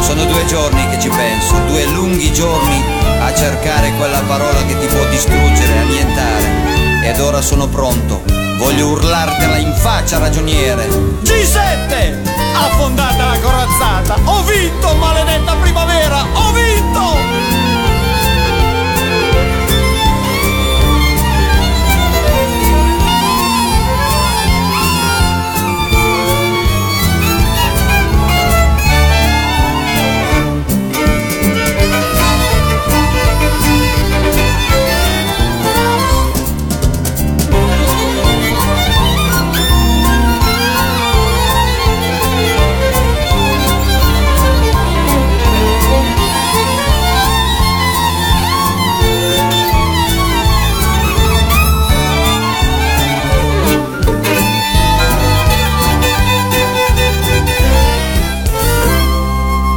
Sono 0.00 0.24
due 0.24 0.44
giorni 0.46 0.84
che 0.88 0.98
ci 0.98 1.08
penso, 1.08 1.56
due 1.68 1.84
lunghi 1.86 2.32
giorni 2.32 2.82
a 3.20 3.32
cercare 3.32 3.92
quella 3.92 4.18
parola 4.22 4.64
che 4.64 4.76
ti 4.76 4.86
può 4.86 5.04
distruggere, 5.04 5.78
annientare. 5.78 7.04
Ed 7.04 7.20
ora 7.20 7.40
sono 7.40 7.68
pronto, 7.68 8.24
voglio 8.58 8.88
urlartela 8.88 9.58
in 9.58 9.72
faccia, 9.74 10.18
ragioniere. 10.18 10.88
G7! 11.22 12.16
Affondata 12.54 13.26
la 13.26 13.38
corazzata! 13.38 14.18
Ho 14.24 14.42
vinto, 14.42 14.92
maledetta 14.96 15.54
primavera! 15.54 16.35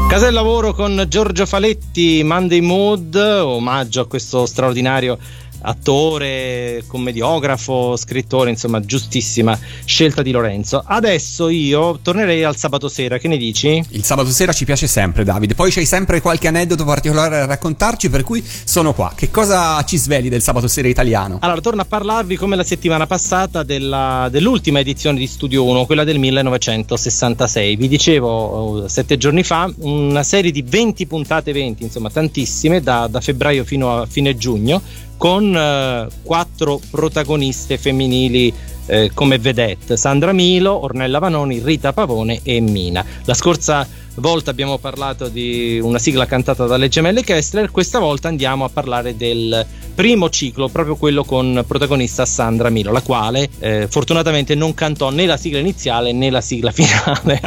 Casa 0.10 0.26
del 0.26 0.34
lavoro 0.34 0.74
con 0.74 1.06
Giorgio 1.08 1.46
Faletti, 1.46 2.24
Monday 2.24 2.62
Mood, 2.62 3.14
omaggio 3.14 4.02
a 4.02 4.08
questo 4.08 4.48
straordinario 4.48 5.20
attore, 5.62 6.84
commediografo, 6.88 7.96
scrittore, 7.96 8.50
insomma, 8.50 8.80
giustissima 8.80 9.58
scelta 9.86 10.22
di 10.22 10.32
Lorenzo. 10.32 10.84
Adesso 10.86 11.50
io 11.50 12.00
tornerei 12.02 12.44
al 12.44 12.56
sabato 12.56 12.88
sera, 12.88 13.18
che 13.18 13.28
ne 13.28 13.38
dici? 13.38 13.84
Il 13.90 14.04
sabato 14.04 14.30
sera 14.30 14.54
ci 14.54 14.66
piace 14.66 14.88
sempre, 14.88 15.24
Davide. 15.24 15.56
Poi 15.56 15.72
c'hai 15.72 15.86
sempre 15.86 16.22
qualche 16.22 16.48
aneddoto 16.48 16.86
particolare 16.86 17.40
da 17.40 17.46
raccontarci, 17.46 18.10
per 18.10 18.24
cui 18.24 18.44
sono 18.64 18.94
qua. 18.94 19.14
Che 19.16 19.30
cosa 19.32 19.84
ci 19.84 19.98
sveli 19.98 20.30
del 20.30 20.42
sabato 20.42 20.68
sera 20.68 20.88
italiano? 20.88 21.38
Allora, 21.42 21.62
torno 21.62 21.82
a 21.82 21.86
parlarvi 21.86 22.36
come 22.36 22.56
la 22.56 22.64
settimana 22.64 23.08
passata 23.08 23.64
della- 23.64 24.28
dell'ultima 24.32 24.80
edizione 24.80 25.20
di 25.20 25.28
Studio 25.28 25.66
1, 25.66 25.86
quella 25.86 26.04
del 26.04 26.20
1966. 26.20 27.76
Vi 27.76 27.88
dicevo 27.88 28.86
eh, 28.86 28.90
sette 28.90 29.18
giorni 29.18 29.44
fa 29.44 29.72
una 29.80 30.24
serie 30.24 30.52
di 30.52 30.62
20 30.62 31.08
puntate, 31.08 31.52
20, 31.52 31.84
insomma, 31.84 32.10
tantissime, 32.10 32.82
da, 32.82 33.08
da 33.08 33.22
febbraio 33.22 33.64
fino 33.64 34.02
a 34.02 34.06
fine 34.06 34.36
giugno, 34.38 34.82
con 35.20 35.54
eh, 35.54 36.08
quattro 36.24 36.80
protagoniste 36.90 37.78
femminili 37.78 38.54
eh, 38.86 39.12
come 39.14 39.38
vedette: 39.38 39.98
Sandra 39.98 40.32
Milo, 40.32 40.82
Ornella 40.84 41.20
Vanoni, 41.20 41.60
Rita 41.62 41.92
Pavone 41.92 42.40
e 42.42 42.62
Mina. 42.62 43.06
La 43.26 43.34
scorsa 43.34 43.86
volta 44.16 44.50
abbiamo 44.52 44.78
parlato 44.78 45.28
di 45.28 45.78
una 45.82 46.00
sigla 46.00 46.26
cantata 46.26 46.66
dalle 46.66 46.88
gemelle 46.88 47.24
Kessler, 47.24 47.70
questa 47.70 48.00
volta 48.00 48.30
andiamo 48.30 48.64
a 48.64 48.70
parlare 48.70 49.16
del 49.18 49.66
primo 49.94 50.30
ciclo, 50.30 50.70
proprio 50.70 50.96
quello 50.96 51.26
con 51.26 51.66
protagonista 51.68 52.26
Sandra 52.26 52.70
Milo, 52.70 52.92
la 52.92 53.02
quale 53.02 53.50
eh, 53.60 53.88
fortunatamente 53.90 54.56
non 54.56 54.74
cantò 54.74 55.10
né 55.10 55.26
la 55.26 55.38
sigla 55.38 55.60
iniziale 55.60 56.14
né 56.14 56.30
la 56.30 56.42
sigla 56.42 56.72
finale. 56.74 57.42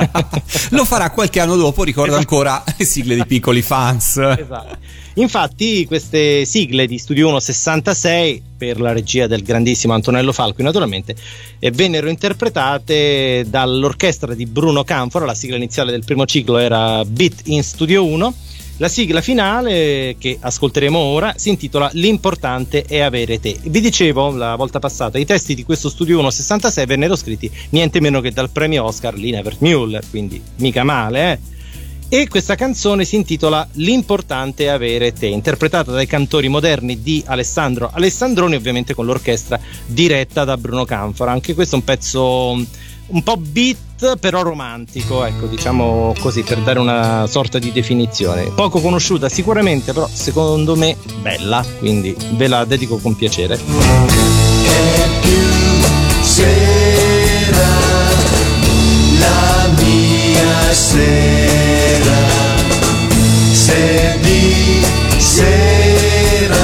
Lo 0.70 0.84
farà 0.84 1.10
qualche 1.10 1.40
anno 1.40 1.56
dopo, 1.56 1.84
ricordo 1.84 2.16
ancora 2.16 2.62
le 2.76 2.84
sigle 2.84 3.14
di 3.14 3.24
piccoli 3.26 3.62
fans. 3.62 4.18
Esatto. 4.18 5.00
Infatti, 5.14 5.84
queste 5.86 6.44
sigle 6.46 6.86
di 6.86 6.96
Studio 6.96 7.28
1 7.28 7.38
66 7.40 8.42
per 8.56 8.80
la 8.80 8.92
regia 8.92 9.26
del 9.26 9.42
grandissimo 9.42 9.92
Antonello 9.92 10.32
Falco, 10.32 10.62
naturalmente, 10.62 11.14
eh, 11.58 11.70
vennero 11.70 12.08
interpretate 12.08 13.44
dall'orchestra 13.46 14.34
di 14.34 14.46
Bruno 14.46 14.84
Canfora. 14.84 15.26
La 15.26 15.34
sigla 15.34 15.56
iniziale 15.56 15.90
del 15.90 16.04
primo 16.04 16.24
ciclo 16.24 16.56
era 16.56 17.04
Beat 17.04 17.42
in 17.44 17.62
Studio 17.62 18.04
1. 18.04 18.34
La 18.78 18.88
sigla 18.88 19.20
finale 19.20 20.16
che 20.18 20.38
ascolteremo 20.40 20.98
ora 20.98 21.34
si 21.36 21.50
intitola 21.50 21.90
L'importante 21.92 22.84
è 22.84 23.00
avere 23.00 23.38
te. 23.38 23.58
Vi 23.62 23.80
dicevo 23.80 24.30
la 24.30 24.56
volta 24.56 24.78
passata, 24.78 25.18
i 25.18 25.26
testi 25.26 25.54
di 25.54 25.62
questo 25.62 25.90
Studio 25.90 26.18
1 26.18 26.30
66 26.30 26.86
vennero 26.86 27.14
scritti 27.14 27.50
niente 27.70 28.00
meno 28.00 28.20
che 28.20 28.32
dal 28.32 28.50
premio 28.50 28.84
Oscar 28.84 29.14
Lina 29.14 29.42
Muller, 29.58 30.02
quindi 30.08 30.42
mica 30.56 30.84
male, 30.84 31.32
eh? 31.32 31.51
E 32.14 32.28
questa 32.28 32.56
canzone 32.56 33.06
si 33.06 33.16
intitola 33.16 33.66
L'importante 33.76 34.64
è 34.64 34.68
avere 34.68 35.14
te, 35.14 35.28
interpretata 35.28 35.92
dai 35.92 36.06
cantori 36.06 36.48
moderni 36.48 37.00
di 37.00 37.24
Alessandro 37.26 37.88
Alessandroni, 37.90 38.54
ovviamente 38.54 38.92
con 38.92 39.06
l'orchestra 39.06 39.58
diretta 39.86 40.44
da 40.44 40.58
Bruno 40.58 40.84
Canfora. 40.84 41.32
Anche 41.32 41.54
questo 41.54 41.76
è 41.76 41.78
un 41.78 41.84
pezzo 41.84 42.54
mm, 42.54 42.62
un 43.06 43.22
po' 43.22 43.38
beat, 43.38 44.18
però 44.18 44.42
romantico, 44.42 45.24
ecco, 45.24 45.46
diciamo 45.46 46.12
così, 46.20 46.42
per 46.42 46.58
dare 46.58 46.80
una 46.80 47.26
sorta 47.26 47.58
di 47.58 47.72
definizione. 47.72 48.50
Poco 48.54 48.82
conosciuta 48.82 49.30
sicuramente, 49.30 49.94
però 49.94 50.06
secondo 50.06 50.76
me 50.76 50.94
bella, 51.22 51.64
quindi 51.78 52.14
ve 52.32 52.46
la 52.46 52.66
dedico 52.66 52.98
con 52.98 53.16
piacere. 53.16 53.58
Mia 60.72 60.74
sera, 60.74 62.28
se 63.52 64.18
di 64.22 64.82
sera 65.18 66.56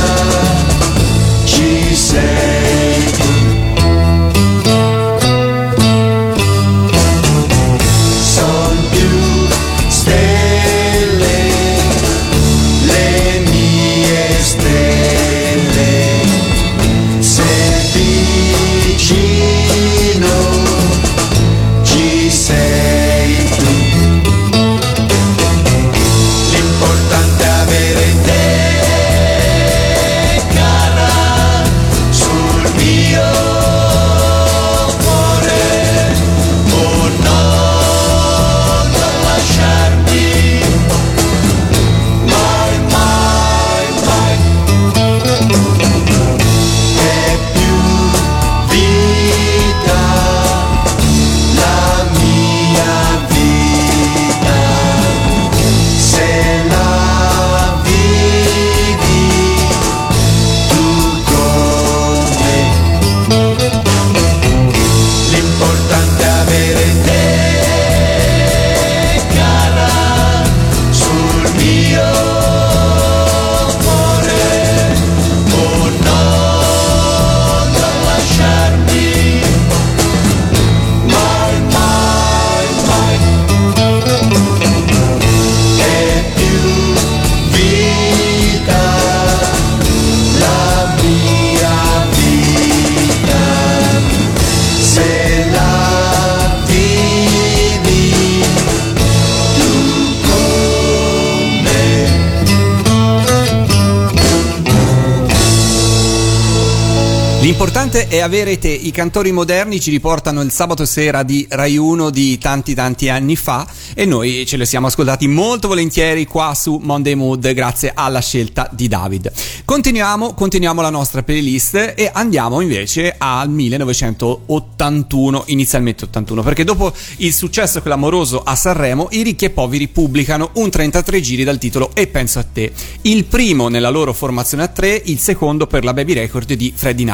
L'importante 107.58 108.06
è 108.06 108.20
avere 108.20 108.56
te. 108.56 108.68
I 108.68 108.92
cantori 108.92 109.32
moderni 109.32 109.80
ci 109.80 109.90
riportano 109.90 110.42
il 110.42 110.52
sabato 110.52 110.84
sera 110.84 111.24
di 111.24 111.44
Rai 111.50 111.76
1 111.76 112.08
di 112.10 112.38
tanti 112.38 112.72
tanti 112.72 113.08
anni 113.08 113.34
fa 113.34 113.66
e 113.94 114.04
noi 114.04 114.46
ce 114.46 114.56
li 114.56 114.64
siamo 114.64 114.86
ascoltati 114.86 115.26
molto 115.26 115.66
volentieri 115.66 116.24
qua 116.24 116.54
su 116.54 116.78
Monday 116.80 117.14
Mood 117.14 117.52
grazie 117.54 117.90
alla 117.92 118.20
scelta 118.20 118.70
di 118.70 118.86
David. 118.86 119.32
Continuiamo, 119.64 120.34
continuiamo 120.34 120.80
la 120.80 120.90
nostra 120.90 121.24
playlist 121.24 121.94
e 121.96 122.08
andiamo 122.12 122.60
invece 122.60 123.16
al 123.18 123.50
1981, 123.50 125.42
inizialmente 125.46 126.04
81, 126.04 126.42
perché 126.44 126.62
dopo 126.62 126.92
il 127.16 127.34
successo 127.34 127.82
clamoroso 127.82 128.40
a 128.44 128.54
Sanremo, 128.54 129.08
i 129.10 129.22
ricchi 129.22 129.46
e 129.46 129.50
poveri 129.50 129.88
pubblicano 129.88 130.50
un 130.54 130.70
33 130.70 131.20
giri 131.20 131.42
dal 131.42 131.58
titolo 131.58 131.90
E 131.92 132.06
penso 132.06 132.38
a 132.38 132.44
te. 132.44 132.70
Il 133.02 133.24
primo 133.24 133.66
nella 133.66 133.90
loro 133.90 134.12
formazione 134.12 134.62
a 134.62 134.68
tre, 134.68 135.02
il 135.06 135.18
secondo 135.18 135.66
per 135.66 135.82
la 135.82 135.92
Baby 135.92 136.12
Record 136.12 136.52
di 136.52 136.72
Freddie 136.72 137.04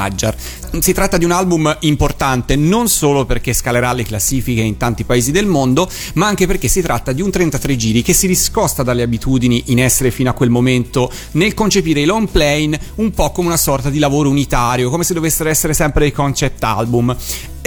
Si 0.80 0.92
tratta 0.92 1.18
di 1.18 1.24
un 1.24 1.30
album 1.30 1.76
importante 1.80 2.56
non 2.56 2.88
solo 2.88 3.24
perché 3.24 3.52
scalerà 3.52 3.92
le 3.92 4.02
classifiche 4.02 4.60
in 4.60 4.76
tanti 4.76 5.04
paesi 5.04 5.30
del 5.30 5.46
mondo, 5.46 5.88
ma 6.14 6.26
anche 6.26 6.46
perché 6.46 6.68
si 6.68 6.82
tratta 6.82 7.12
di 7.12 7.22
un 7.22 7.30
33 7.30 7.76
giri 7.76 8.02
che 8.02 8.12
si 8.12 8.26
riscosta 8.26 8.82
dalle 8.82 9.02
abitudini 9.02 9.64
in 9.66 9.80
essere 9.80 10.10
fino 10.10 10.30
a 10.30 10.34
quel 10.34 10.50
momento 10.50 11.10
nel 11.32 11.54
concepire 11.54 12.00
i 12.00 12.04
long 12.04 12.28
plane 12.28 12.78
un 12.96 13.10
po' 13.12 13.30
come 13.30 13.48
una 13.48 13.56
sorta 13.56 13.90
di 13.90 13.98
lavoro 13.98 14.28
unitario, 14.28 14.90
come 14.90 15.04
se 15.04 15.14
dovessero 15.14 15.48
essere 15.48 15.74
sempre 15.74 16.02
dei 16.02 16.12
concept 16.12 16.62
album. 16.64 17.16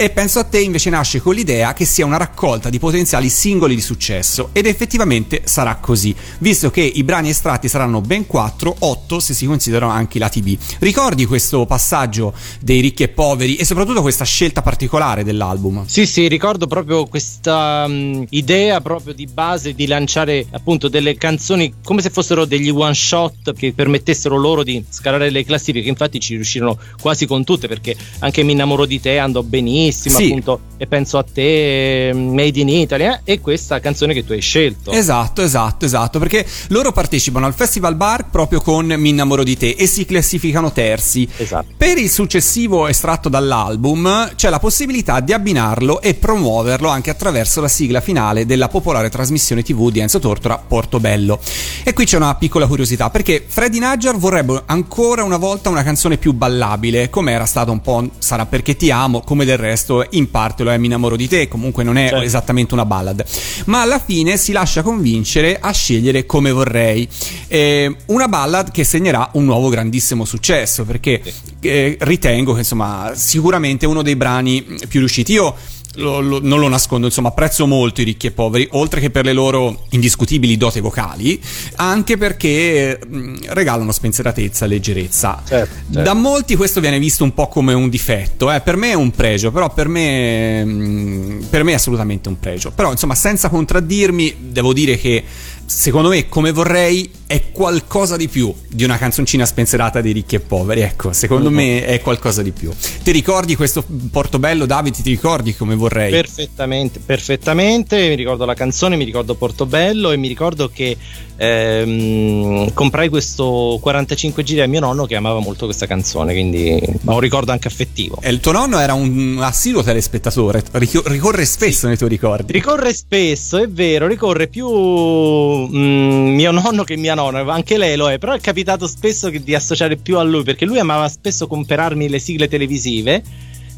E 0.00 0.10
penso 0.10 0.38
a 0.38 0.44
te 0.44 0.60
invece 0.60 0.90
nasce 0.90 1.20
con 1.20 1.34
l'idea 1.34 1.72
che 1.72 1.84
sia 1.84 2.06
una 2.06 2.18
raccolta 2.18 2.70
di 2.70 2.78
potenziali 2.78 3.28
singoli 3.28 3.74
di 3.74 3.80
successo 3.80 4.50
ed 4.52 4.66
effettivamente 4.66 5.42
sarà 5.44 5.74
così, 5.74 6.14
visto 6.38 6.70
che 6.70 6.82
i 6.82 7.02
brani 7.02 7.30
estratti 7.30 7.68
saranno 7.68 8.00
ben 8.00 8.24
4, 8.24 8.76
8 8.78 9.18
se 9.18 9.34
si 9.34 9.44
considerano 9.44 9.90
anche 9.90 10.18
i 10.18 10.20
lati 10.20 10.40
B. 10.40 10.56
Ricordi 10.78 11.26
questo 11.26 11.66
passaggio 11.66 12.32
dei 12.60 12.80
ricchi 12.80 13.02
e 13.04 13.08
poveri 13.08 13.56
e 13.56 13.64
soprattutto 13.64 14.02
questa 14.02 14.24
scelta 14.24 14.62
particolare 14.62 15.24
dell'album? 15.24 15.84
Sì, 15.86 16.06
sì, 16.06 16.28
ricordo 16.28 16.66
proprio 16.66 17.06
questa 17.06 17.84
um, 17.86 18.24
idea 18.30 18.80
proprio 18.80 19.14
di 19.14 19.26
base 19.26 19.74
di 19.74 19.86
lanciare 19.86 20.46
appunto 20.50 20.88
delle 20.88 21.16
canzoni 21.16 21.74
come 21.82 22.02
se 22.02 22.10
fossero 22.10 22.44
degli 22.44 22.70
one 22.70 22.94
shot 22.94 23.54
che 23.54 23.72
permettessero 23.72 24.36
loro 24.36 24.62
di 24.62 24.84
scalare 24.88 25.30
le 25.30 25.44
classifiche, 25.44 25.88
infatti 25.88 26.20
ci 26.20 26.34
riuscirono 26.34 26.78
quasi 27.00 27.26
con 27.26 27.44
tutte 27.44 27.68
perché 27.68 27.96
anche 28.20 28.42
Mi 28.42 28.52
innamoro 28.52 28.86
di 28.86 29.00
te 29.00 29.18
andò 29.18 29.42
benissimo, 29.42 30.18
sì. 30.18 30.26
appunto 30.26 30.60
e 30.76 30.86
penso 30.86 31.18
a 31.18 31.24
te 31.24 32.12
Made 32.14 32.60
in 32.60 32.68
Italy 32.68 33.04
eh? 33.04 33.20
e 33.24 33.40
questa 33.40 33.80
canzone 33.80 34.14
che 34.14 34.24
tu 34.24 34.32
hai 34.32 34.40
scelto. 34.40 34.90
Esatto, 34.90 35.42
esatto, 35.42 35.84
esatto, 35.84 36.18
perché 36.18 36.46
loro 36.68 36.92
partecipano 36.92 37.46
al 37.46 37.54
Festival 37.54 37.94
Bar 37.94 38.30
proprio 38.30 38.60
con 38.60 38.86
Mi 38.86 39.10
innamoro 39.10 39.42
di 39.42 39.56
te 39.56 39.70
e 39.70 39.86
si 39.86 40.04
classificano 40.04 40.72
terzi. 40.72 41.28
Esatto. 41.36 41.66
Per 41.76 41.98
il 41.98 42.10
successivo 42.10 42.47
estratto 42.48 43.28
dall'album 43.28 44.32
c'è 44.34 44.48
la 44.48 44.58
possibilità 44.58 45.20
di 45.20 45.34
abbinarlo 45.34 46.00
e 46.00 46.14
promuoverlo 46.14 46.88
anche 46.88 47.10
attraverso 47.10 47.60
la 47.60 47.68
sigla 47.68 48.00
finale 48.00 48.46
della 48.46 48.68
popolare 48.68 49.10
trasmissione 49.10 49.62
TV 49.62 49.90
di 49.90 50.00
Enzo 50.00 50.18
Tortora 50.18 50.56
Portobello. 50.56 51.38
E 51.84 51.92
qui 51.92 52.06
c'è 52.06 52.16
una 52.16 52.34
piccola 52.36 52.66
curiosità 52.66 53.10
perché 53.10 53.44
Freddy 53.46 53.78
Nadjar 53.80 54.16
vorrebbe 54.16 54.62
ancora 54.64 55.24
una 55.24 55.36
volta 55.36 55.68
una 55.68 55.82
canzone 55.82 56.16
più 56.16 56.32
ballabile, 56.32 57.10
come 57.10 57.32
era 57.32 57.44
stato 57.44 57.70
un 57.70 57.82
po' 57.82 58.08
Sarà 58.18 58.46
perché 58.46 58.76
ti 58.76 58.90
amo, 58.90 59.20
come 59.20 59.44
del 59.44 59.58
resto 59.58 60.06
in 60.10 60.30
parte 60.30 60.62
lo 60.62 60.70
è 60.70 60.78
Mi 60.78 60.86
innamoro 60.86 61.16
di 61.16 61.28
te, 61.28 61.48
comunque 61.48 61.84
non 61.84 61.98
è 61.98 62.08
Certo. 62.08 62.24
esattamente 62.24 62.72
una 62.72 62.86
ballad, 62.86 63.22
ma 63.66 63.82
alla 63.82 63.98
fine 63.98 64.38
si 64.38 64.52
lascia 64.52 64.80
convincere 64.80 65.58
a 65.60 65.70
scegliere 65.70 66.24
come 66.24 66.50
vorrei. 66.50 67.06
Eh, 67.46 67.94
una 68.06 68.26
ballad 68.28 68.70
che 68.70 68.84
segnerà 68.84 69.28
un 69.34 69.44
nuovo 69.44 69.68
grandissimo 69.68 70.24
successo 70.24 70.84
perché 70.86 71.20
eh, 71.60 71.96
ritengo 72.00 72.36
che 72.52 72.58
insomma 72.60 73.12
sicuramente 73.14 73.86
uno 73.86 74.02
dei 74.02 74.16
brani 74.16 74.62
più 74.88 75.00
riusciti. 75.00 75.32
Io 75.32 75.54
lo- 75.94 76.20
lo- 76.20 76.38
non 76.40 76.60
lo 76.60 76.68
nascondo, 76.68 77.06
insomma, 77.06 77.28
apprezzo 77.28 77.66
molto 77.66 78.02
i 78.02 78.04
ricchi 78.04 78.28
e 78.28 78.30
poveri, 78.30 78.68
oltre 78.72 79.00
che 79.00 79.10
per 79.10 79.24
le 79.24 79.32
loro 79.32 79.86
indiscutibili 79.90 80.56
dote 80.56 80.80
vocali, 80.80 81.40
anche 81.76 82.16
perché 82.16 83.00
mh, 83.04 83.38
regalano 83.48 83.90
spensieratezza 83.90 84.64
e 84.64 84.68
leggerezza. 84.68 85.42
Certo, 85.44 85.74
Da 85.88 86.14
molti 86.14 86.54
questo 86.54 86.80
viene 86.80 87.00
visto 87.00 87.24
un 87.24 87.34
po' 87.34 87.48
come 87.48 87.72
un 87.72 87.88
difetto, 87.88 88.52
eh. 88.52 88.60
per 88.60 88.76
me 88.76 88.90
è 88.90 88.94
un 88.94 89.10
pregio, 89.10 89.50
però 89.50 89.72
per 89.72 89.88
me, 89.88 90.64
mh, 90.64 91.46
per 91.50 91.64
me 91.64 91.72
è 91.72 91.74
assolutamente 91.74 92.28
un 92.28 92.38
pregio. 92.38 92.70
Però, 92.70 92.92
insomma, 92.92 93.16
senza 93.16 93.48
contraddirmi, 93.48 94.36
devo 94.38 94.72
dire 94.72 94.96
che 94.98 95.24
secondo 95.66 96.10
me, 96.10 96.28
come 96.28 96.52
vorrei, 96.52 97.10
è 97.28 97.50
qualcosa 97.52 98.16
di 98.16 98.26
più 98.26 98.54
di 98.66 98.84
una 98.84 98.96
canzoncina 98.96 99.44
spensierata 99.44 100.00
dei 100.00 100.12
ricchi 100.12 100.36
e 100.36 100.40
poveri. 100.40 100.80
Ecco, 100.80 101.12
secondo 101.12 101.50
me 101.50 101.84
è 101.84 102.00
qualcosa 102.00 102.42
di 102.42 102.52
più. 102.52 102.72
Ti 103.02 103.10
ricordi 103.10 103.54
questo 103.54 103.84
Portobello, 104.10 104.64
David? 104.64 104.94
Ti 104.94 105.10
ricordi 105.10 105.54
come 105.54 105.74
vorrei? 105.74 106.10
Perfettamente, 106.10 107.00
perfettamente. 107.04 108.08
Mi 108.08 108.14
ricordo 108.14 108.46
la 108.46 108.54
canzone, 108.54 108.96
mi 108.96 109.04
ricordo 109.04 109.34
Portobello 109.34 110.10
e 110.10 110.16
mi 110.16 110.26
ricordo 110.26 110.70
che 110.70 110.96
ehm, 111.36 112.72
comprai 112.72 113.10
questo 113.10 113.78
45 113.80 114.42
giri 114.42 114.62
a 114.62 114.66
mio 114.66 114.80
nonno 114.80 115.04
che 115.04 115.14
amava 115.14 115.38
molto 115.40 115.66
questa 115.66 115.86
canzone, 115.86 116.32
quindi 116.32 116.80
ho 117.04 117.12
un 117.12 117.20
ricordo 117.20 117.52
anche 117.52 117.68
affettivo. 117.68 118.18
E 118.22 118.30
il 118.30 118.40
tuo 118.40 118.52
nonno 118.52 118.78
era 118.78 118.94
un 118.94 119.38
assiduo 119.42 119.82
telespettatore, 119.82 120.64
ric- 120.72 121.06
ricorre 121.06 121.44
spesso 121.44 121.86
nei 121.86 121.98
tuoi 121.98 122.08
ricordi. 122.08 122.52
Ricorre 122.52 122.94
spesso, 122.94 123.58
è 123.58 123.68
vero, 123.68 124.06
ricorre 124.06 124.48
più 124.48 124.66
mm, 124.66 126.34
mio 126.34 126.50
nonno 126.52 126.84
che 126.84 126.96
mia 126.96 127.14
nonna, 127.22 127.52
anche 127.52 127.76
lei 127.76 127.96
lo 127.96 128.08
è, 128.10 128.18
però 128.18 128.32
è 128.32 128.40
capitato 128.40 128.86
spesso 128.86 129.28
di 129.30 129.54
associare 129.54 129.96
più 129.96 130.18
a 130.18 130.22
lui 130.22 130.42
perché 130.44 130.64
lui 130.64 130.78
amava 130.78 131.08
spesso 131.08 131.46
comprarmi 131.46 132.08
le 132.08 132.18
sigle 132.18 132.48
televisive. 132.48 133.22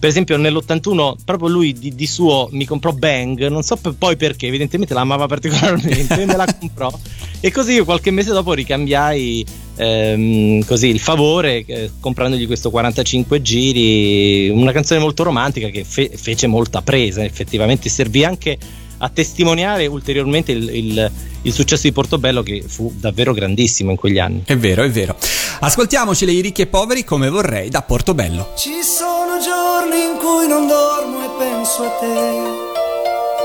Per 0.00 0.08
esempio, 0.08 0.38
nell'81 0.38 1.12
proprio 1.26 1.48
lui 1.50 1.74
di, 1.74 1.94
di 1.94 2.06
suo 2.06 2.48
mi 2.52 2.64
comprò 2.64 2.90
Bang, 2.92 3.48
non 3.48 3.62
so 3.62 3.76
poi 3.76 4.16
perché, 4.16 4.46
evidentemente 4.46 4.94
la 4.94 5.02
amava 5.02 5.26
particolarmente, 5.26 6.24
me 6.24 6.36
la 6.36 6.46
comprò. 6.58 6.90
E 7.38 7.50
così 7.50 7.72
io 7.74 7.84
qualche 7.84 8.10
mese 8.10 8.32
dopo 8.32 8.54
ricambiai 8.54 9.44
ehm, 9.76 10.64
così 10.64 10.88
il 10.88 11.00
favore 11.00 11.64
eh, 11.66 11.90
comprandogli 12.00 12.46
questo 12.46 12.70
45 12.70 13.42
giri, 13.42 14.48
una 14.48 14.72
canzone 14.72 15.00
molto 15.00 15.22
romantica 15.22 15.68
che 15.68 15.84
fe- 15.84 16.10
fece 16.14 16.46
molta 16.46 16.80
presa, 16.80 17.22
effettivamente 17.22 17.88
servì 17.90 18.24
anche 18.24 18.56
a 19.02 19.08
testimoniare 19.10 19.86
ulteriormente 19.86 20.52
il, 20.52 20.68
il- 20.74 21.10
il 21.42 21.52
successo 21.52 21.82
di 21.82 21.92
Portobello 21.92 22.42
che 22.42 22.64
fu 22.66 22.92
davvero 22.94 23.32
grandissimo 23.32 23.90
in 23.90 23.96
quegli 23.96 24.18
anni. 24.18 24.42
È 24.44 24.56
vero, 24.56 24.82
è 24.82 24.90
vero. 24.90 25.16
Ascoltiamoci 25.60 26.28
i 26.30 26.40
ricchi 26.40 26.62
e 26.62 26.66
poveri 26.66 27.04
come 27.04 27.28
vorrei 27.28 27.68
da 27.68 27.82
Portobello. 27.82 28.52
Ci 28.56 28.82
sono 28.82 29.38
giorni 29.40 30.04
in 30.04 30.16
cui 30.18 30.46
non 30.46 30.66
dormo 30.66 31.24
e 31.24 31.28
penso 31.38 31.84
a 31.84 31.90
te. 32.00 32.68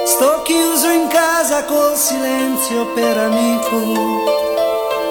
Sto 0.05 0.43
chiuso 0.43 0.89
in 0.89 1.07
casa 1.07 1.65
col 1.65 1.95
silenzio 1.95 2.93
per 2.93 3.17
amico. 3.17 4.43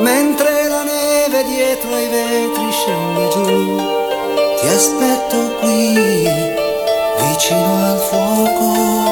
Mentre 0.00 0.68
la 0.68 0.82
neve 0.82 1.44
dietro 1.44 1.94
ai 1.94 2.08
vetri 2.08 2.70
scende 2.70 3.28
giù. 3.32 3.76
Ti 4.60 4.66
aspetto 4.66 5.56
qui, 5.60 6.28
vicino 7.18 7.90
al 7.90 7.98
fuoco. 8.08 9.03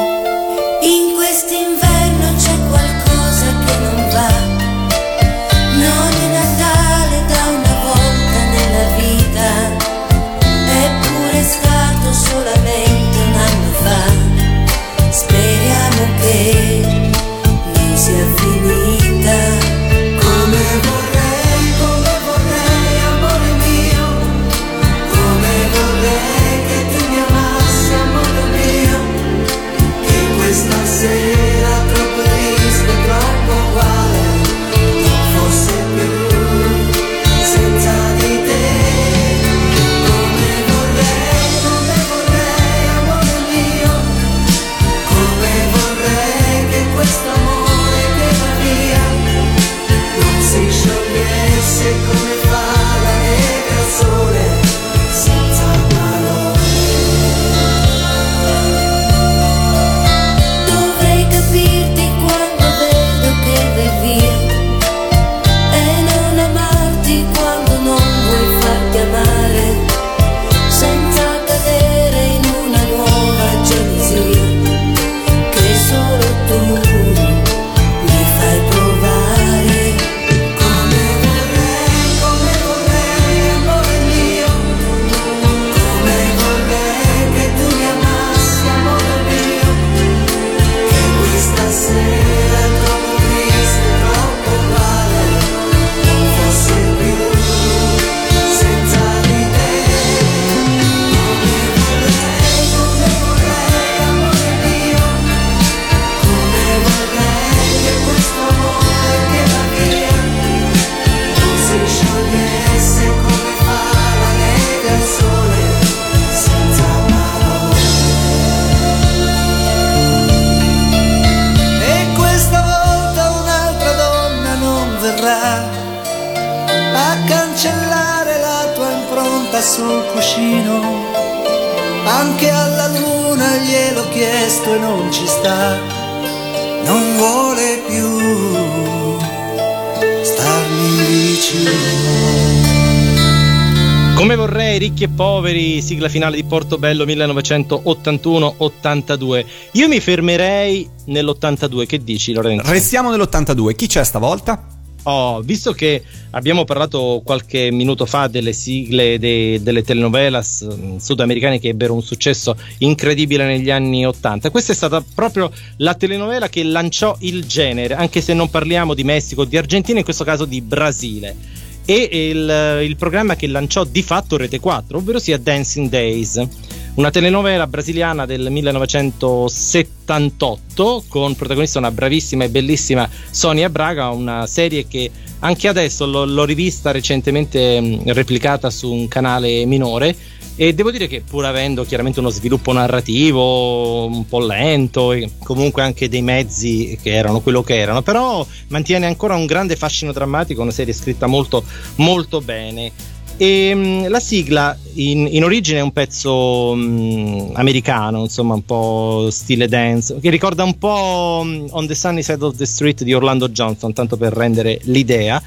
Ricchi 145.03 145.03
e 145.03 145.09
poveri, 145.09 145.81
sigla 145.81 146.07
finale 146.09 146.37
di 146.37 146.43
Portobello 146.43 147.05
1981-82. 147.05 149.45
Io 149.73 149.87
mi 149.87 149.99
fermerei 149.99 150.89
nell'82, 151.05 151.85
che 151.85 152.03
dici 152.03 152.33
Lorenzo? 152.33 152.71
Restiamo 152.71 153.11
nell'82, 153.11 153.75
chi 153.75 153.85
c'è 153.87 154.03
stavolta? 154.03 154.65
Oh, 155.05 155.41
visto 155.41 155.73
che 155.73 156.01
abbiamo 156.31 156.63
parlato 156.63 157.21
qualche 157.25 157.69
minuto 157.71 158.05
fa 158.05 158.27
delle 158.27 158.53
sigle 158.53 159.19
de- 159.19 159.61
delle 159.61 159.83
telenovelas 159.83 160.65
mm, 160.71 160.95
sudamericane 160.95 161.59
che 161.59 161.67
ebbero 161.67 161.93
un 161.93 162.01
successo 162.01 162.55
incredibile 162.77 163.45
negli 163.45 163.69
anni 163.69 164.05
80, 164.05 164.49
questa 164.49 164.71
è 164.71 164.75
stata 164.75 165.03
proprio 165.13 165.51
la 165.77 165.93
telenovela 165.93 166.47
che 166.47 166.63
lanciò 166.63 167.17
il 167.19 167.45
genere, 167.45 167.95
anche 167.95 168.21
se 168.21 168.33
non 168.33 168.49
parliamo 168.49 168.93
di 168.93 169.03
Messico, 169.03 169.43
di 169.43 169.57
Argentina, 169.57 169.97
in 169.97 170.05
questo 170.05 170.23
caso 170.23 170.45
di 170.45 170.61
Brasile. 170.61 171.62
E 171.85 172.09
il, 172.11 172.87
il 172.87 172.95
programma 172.95 173.35
che 173.35 173.47
lanciò 173.47 173.83
di 173.83 174.03
fatto 174.03 174.37
Rete 174.37 174.59
4, 174.59 174.97
ovvero 174.97 175.19
sia 175.19 175.37
Dancing 175.37 175.89
Days 175.89 176.47
una 176.95 177.09
telenovela 177.09 177.65
brasiliana 177.65 178.27
del 178.27 178.51
1978 178.51 181.05
con 181.07 181.35
protagonista 181.35 181.79
una 181.79 181.89
bravissima 181.89 182.43
e 182.43 182.49
bellissima 182.49 183.09
Sonia 183.31 183.67
Braga, 183.69 184.09
una 184.09 184.45
serie 184.45 184.85
che 184.87 185.09
anche 185.39 185.67
adesso 185.67 186.05
l'ho, 186.05 186.25
l'ho 186.25 186.45
rivista 186.45 186.91
recentemente 186.91 187.99
replicata 188.05 188.69
su 188.69 188.91
un 188.91 189.07
canale 189.07 189.65
minore 189.65 190.15
e 190.55 190.73
devo 190.73 190.91
dire 190.91 191.07
che 191.07 191.21
pur 191.21 191.45
avendo 191.45 191.83
chiaramente 191.83 192.19
uno 192.19 192.29
sviluppo 192.29 192.71
narrativo 192.71 194.05
un 194.05 194.27
po' 194.27 194.45
lento 194.45 195.11
e 195.11 195.31
comunque 195.43 195.81
anche 195.81 196.09
dei 196.09 196.21
mezzi 196.21 196.97
che 197.01 197.11
erano 197.13 197.39
quello 197.39 197.63
che 197.63 197.77
erano, 197.77 198.01
però 198.01 198.45
mantiene 198.67 199.07
ancora 199.07 199.35
un 199.35 199.45
grande 199.45 199.75
fascino 199.75 200.11
drammatico, 200.11 200.61
una 200.61 200.71
serie 200.71 200.93
scritta 200.93 201.25
molto 201.27 201.63
molto 201.95 202.41
bene. 202.41 202.91
E 203.35 203.73
mh, 203.73 204.09
la 204.09 204.19
sigla 204.19 204.77
in, 204.93 205.27
in, 205.29 205.43
origine 205.43 205.79
è 205.79 205.81
un 205.81 205.91
pezzo 205.91 206.75
mh, 206.75 207.53
americano, 207.55 208.21
insomma, 208.21 208.53
un 208.53 208.63
po' 208.63 209.29
stile 209.31 209.67
dance, 209.67 210.19
che 210.19 210.29
ricorda 210.29 210.63
un 210.63 210.77
po' 210.77 211.41
mh, 211.43 211.69
On 211.71 211.87
the 211.87 211.95
Sunny 211.95 212.21
Side 212.21 212.45
of 212.45 212.55
the 212.55 212.65
Street 212.67 213.03
di 213.03 213.11
Orlando 213.11 213.49
Johnson, 213.49 213.91
tanto 213.91 214.17
per 214.17 214.33
rendere 214.33 214.79
l'idea. 214.83 215.41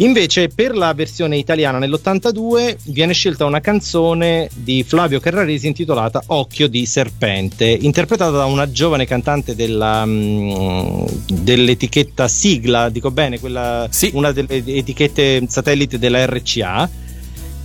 Invece, 0.00 0.48
per 0.48 0.74
la 0.74 0.94
versione 0.94 1.36
italiana 1.36 1.76
nell'82 1.76 2.76
viene 2.84 3.12
scelta 3.12 3.44
una 3.44 3.60
canzone 3.60 4.48
di 4.54 4.82
Flavio 4.82 5.20
Carraresi 5.20 5.66
intitolata 5.66 6.22
Occhio 6.28 6.68
di 6.68 6.86
Serpente, 6.86 7.66
interpretata 7.66 8.30
da 8.30 8.46
una 8.46 8.70
giovane 8.70 9.06
cantante 9.06 9.54
della, 9.54 10.06
dell'etichetta 10.06 12.28
Sigla, 12.28 12.88
dico 12.88 13.10
bene, 13.10 13.38
quella, 13.38 13.88
sì. 13.90 14.10
una 14.14 14.32
delle 14.32 14.64
etichette 14.64 15.44
satellite 15.46 15.98
della 15.98 16.24
RCA 16.24 16.88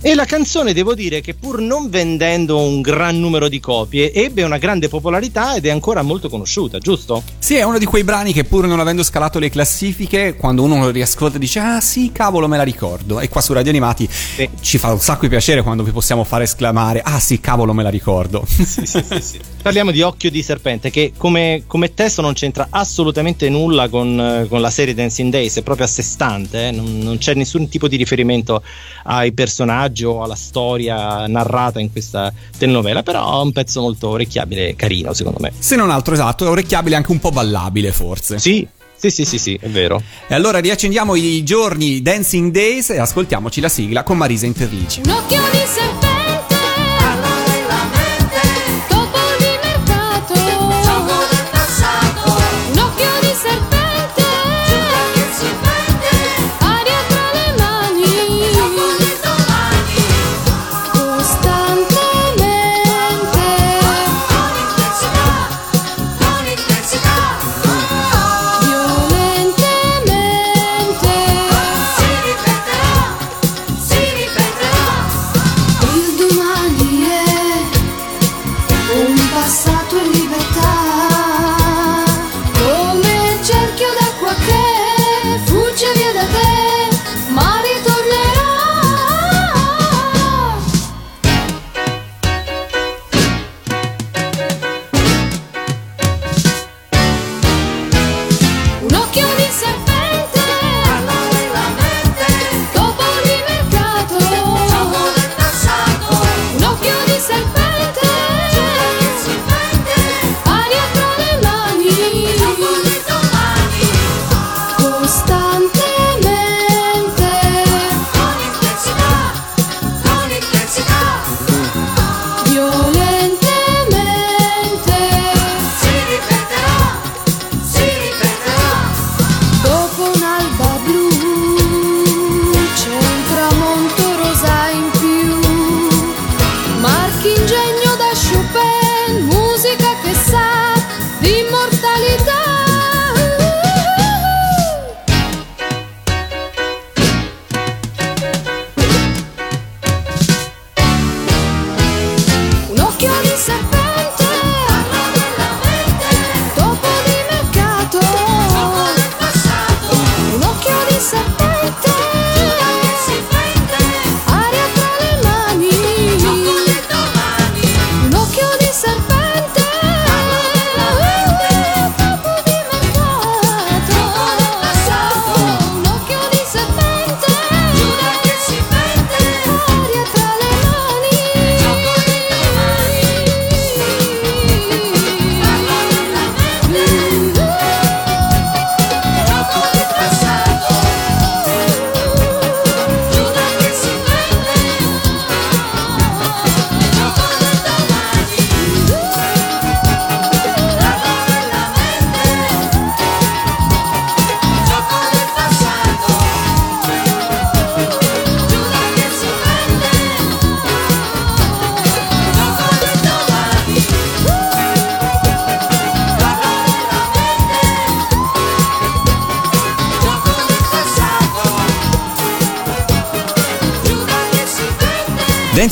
e 0.06 0.14
la 0.14 0.24
canzone, 0.24 0.72
devo 0.72 0.94
dire 0.94 1.20
che 1.20 1.34
pur 1.34 1.60
non 1.60 1.90
vendendo 1.90 2.60
un 2.60 2.80
gran 2.80 3.18
numero 3.18 3.48
di 3.48 3.58
copie, 3.58 4.12
ebbe 4.12 4.44
una 4.44 4.56
grande 4.56 4.86
popolarità 4.86 5.56
ed 5.56 5.66
è 5.66 5.70
ancora 5.70 6.02
molto 6.02 6.28
conosciuta, 6.28 6.78
giusto? 6.78 7.24
Sì, 7.40 7.56
è 7.56 7.64
uno 7.64 7.76
di 7.76 7.86
quei 7.86 8.04
brani 8.04 8.32
che 8.32 8.44
pur 8.44 8.68
non 8.68 8.78
avendo 8.78 9.02
scalato 9.02 9.40
le 9.40 9.50
classifiche, 9.50 10.36
quando 10.36 10.62
uno 10.62 10.78
lo 10.78 10.90
riascolta 10.90 11.38
dice 11.38 11.58
"Ah, 11.58 11.80
sì, 11.80 12.12
cavolo, 12.12 12.46
me 12.46 12.56
la 12.56 12.62
ricordo". 12.62 13.18
E 13.18 13.28
qua 13.28 13.40
su 13.40 13.52
Radio 13.52 13.70
Animati 13.70 14.08
sì. 14.08 14.48
ci 14.60 14.78
fa 14.78 14.92
un 14.92 15.00
sacco 15.00 15.22
di 15.22 15.28
piacere 15.28 15.64
quando 15.64 15.82
vi 15.82 15.90
possiamo 15.90 16.22
fare 16.22 16.44
esclamare 16.44 17.00
"Ah, 17.02 17.18
sì, 17.18 17.40
cavolo, 17.40 17.72
me 17.72 17.82
la 17.82 17.90
ricordo". 17.90 18.44
Sì, 18.46 18.64
sì, 18.64 18.86
sì, 18.86 19.20
sì. 19.20 19.40
Parliamo 19.60 19.90
di 19.90 20.02
Occhio 20.02 20.30
di 20.30 20.44
Serpente 20.44 20.90
che 20.90 21.14
come, 21.16 21.64
come 21.66 21.92
testo 21.92 22.22
non 22.22 22.34
c'entra 22.34 22.68
assolutamente 22.70 23.48
nulla 23.48 23.88
con, 23.88 24.46
con, 24.48 24.60
la 24.60 24.70
serie 24.70 24.94
Dancing 24.94 25.32
Days, 25.32 25.56
è 25.56 25.62
proprio 25.62 25.86
a 25.86 25.88
sé 25.88 26.02
stante, 26.02 26.68
eh? 26.68 26.70
non, 26.70 27.00
non 27.00 27.18
c'è 27.18 27.34
nessun 27.34 27.68
tipo 27.68 27.88
di 27.88 27.96
riferimento 27.96 28.62
ai 29.02 29.32
personaggi 29.32 29.95
personaggio, 29.96 30.22
alla 30.22 30.34
storia 30.34 31.26
narrata 31.26 31.80
in 31.80 31.90
questa 31.90 32.32
telenovela, 32.58 33.02
però 33.02 33.40
è 33.40 33.44
un 33.44 33.52
pezzo 33.52 33.80
molto 33.80 34.10
orecchiabile 34.10 34.68
e 34.68 34.76
carino 34.76 35.14
secondo 35.14 35.38
me. 35.40 35.52
Se 35.58 35.76
non 35.76 35.90
altro 35.90 36.14
esatto, 36.14 36.44
è 36.44 36.48
orecchiabile 36.48 36.96
anche 36.96 37.10
un 37.10 37.18
po' 37.18 37.30
ballabile 37.30 37.90
forse. 37.92 38.38
Sì, 38.38 38.66
sì, 38.94 39.10
sì, 39.10 39.24
sì, 39.24 39.38
sì, 39.38 39.58
è 39.60 39.68
vero. 39.68 40.02
E 40.26 40.34
allora 40.34 40.58
riaccendiamo 40.58 41.14
i 41.14 41.42
giorni 41.42 42.02
Dancing 42.02 42.50
Days 42.50 42.90
e 42.90 42.98
ascoltiamoci 42.98 43.60
la 43.60 43.68
sigla 43.68 44.02
con 44.02 44.18
Marisa 44.18 44.46
Interlici. 44.46 45.00
Un 45.04 45.10
occhio 45.10 45.40
di 45.50 45.58
serpente 45.58 45.85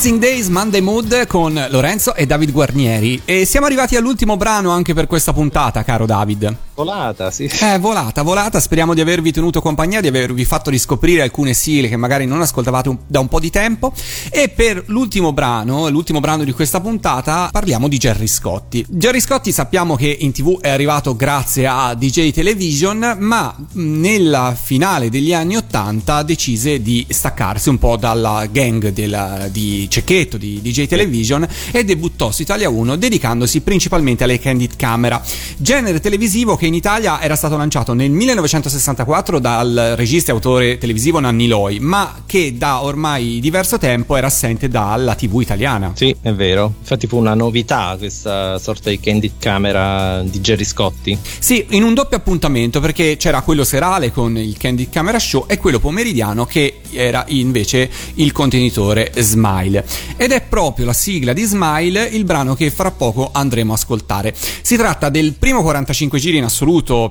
Dancing 0.05 0.23
Days 0.23 0.49
Monday 0.49 0.83
Mood 0.83 1.27
con 1.27 1.55
Lorenzo 1.71 2.15
e 2.15 2.27
David 2.27 2.53
Guarnieri. 2.53 3.23
E 3.25 3.47
siamo 3.47 3.65
arrivati 3.65 3.97
all'ultimo 3.97 4.37
brano 4.37 4.69
anche 4.69 4.93
per 4.93 5.07
questa 5.07 5.33
puntata, 5.33 5.83
caro 5.83 6.05
David. 6.05 6.55
Volata, 6.77 7.31
sì. 7.31 7.45
Eh, 7.61 7.79
volata, 7.79 8.23
volata. 8.23 8.59
Speriamo 8.59 8.95
di 8.95 9.01
avervi 9.01 9.31
tenuto 9.31 9.61
compagnia, 9.61 10.01
di 10.01 10.09
avervi 10.09 10.45
fatto 10.45 10.71
riscoprire 10.71 11.23
alcune 11.23 11.55
sigle 11.55 11.89
che 11.89 11.97
magari 11.97 12.27
non 12.27 12.41
ascoltavate 12.41 12.89
un- 12.89 12.99
da 13.07 13.21
un 13.21 13.29
po' 13.29 13.39
di 13.39 13.49
tempo. 13.49 13.93
E 14.29 14.49
per 14.49 14.83
l'ultimo 14.87 15.33
brano, 15.33 15.89
l'ultimo 15.89 16.19
brano 16.19 16.43
di 16.43 16.51
questa 16.51 16.81
puntata, 16.81 17.49
parliamo 17.53 17.87
di 17.87 17.97
Gerry 17.97 18.27
Scotti. 18.27 18.85
Gerry 18.89 19.21
Scotti 19.21 19.53
sappiamo 19.53 19.95
che 19.95 20.17
in 20.19 20.33
tv 20.33 20.59
è 20.61 20.69
arrivato 20.69 21.15
grazie 21.15 21.69
a 21.69 21.95
DJ 21.95 22.33
Television, 22.33 23.19
ma 23.21 23.55
mh, 23.57 23.81
nella 24.01 24.57
finale 24.61 25.11
degli 25.11 25.33
anni 25.33 25.55
80 25.57 26.25
decise 26.25 26.83
di 26.83 27.07
staccarsi 27.09 27.69
un 27.69 27.79
po' 27.79 27.97
dalla 27.97 28.47
gang 28.51 28.89
della- 28.89 29.47
di 29.49 29.87
Cecchetto, 29.89 30.37
di 30.37 30.61
DJ 30.61 30.87
Television, 30.89 31.47
e 31.71 31.85
debuttò 31.85 32.33
su 32.33 32.43
Italia 32.43 32.69
1 32.69 32.97
dedicandosi 32.97 33.61
principalmente 33.61 34.25
alle 34.25 34.41
candid 34.41 34.75
camera, 34.75 35.23
genere 35.57 36.01
televisivo 36.01 36.57
che 36.57 36.63
in 36.67 36.75
Italia 36.75 37.21
era 37.21 37.37
stato 37.37 37.57
lanciato 37.57 37.93
nel 37.93 38.11
1964 38.11 39.39
dal 39.39 39.95
regista 39.97 40.33
e 40.33 40.35
autore 40.35 40.79
televisivo 40.79 41.21
Nanni 41.21 41.47
Loi, 41.47 41.79
ma 41.81 42.23
che 42.27 42.57
da 42.57 42.83
ormai 42.83 43.39
diverso 43.41 43.79
tempo 43.79 44.17
era 44.17 44.27
assente 44.27 44.69
dalla 44.69 45.15
TV 45.15 45.41
italiana. 45.41 45.93
Sì, 45.95 46.15
è 46.21 46.33
vero. 46.33 46.73
Infatti 46.81 47.07
fu 47.07 47.19
una 47.19 47.35
novità 47.35 47.95
questa 47.99 48.59
sorta 48.59 48.91
di 48.91 48.99
candid 48.99 49.33
camera 49.39 50.23
di 50.23 50.41
Gerry 50.41 50.65
Scotti. 50.65 51.17
Sì, 51.39 51.67
in 51.71 51.83
un 51.83 51.95
doppio 51.95 52.17
appuntamento 52.17 52.81
perché 52.81 53.17
c'era 53.17 53.43
quello 53.43 53.65
serale 53.65 54.11
con 54.11 54.37
il 54.37 54.57
Candid 54.57 54.91
Camera 54.91 55.19
Show 55.19 55.45
e 55.47 55.59
quello 55.59 55.79
pomeridiano 55.79 56.47
che 56.47 56.81
era 56.91 57.25
invece 57.29 57.89
il 58.15 58.33
contenitore 58.33 59.13
Smile. 59.17 59.85
Ed 60.17 60.33
è 60.33 60.41
proprio 60.41 60.87
la 60.87 60.93
sigla 60.93 61.33
di 61.33 61.45
Smile 61.45 62.05
il 62.05 62.25
brano 62.25 62.55
che 62.55 62.71
fra 62.71 62.91
poco 62.91 63.31
andremo 63.33 63.73
a 63.73 63.77
ascoltare. 63.77 64.35
Si 64.35 64.77
tratta 64.77 65.09
del 65.09 65.35
primo 65.35 65.63
45 65.63 66.19
giri 66.19 66.39
in 66.39 66.45
assoluto 66.45 66.54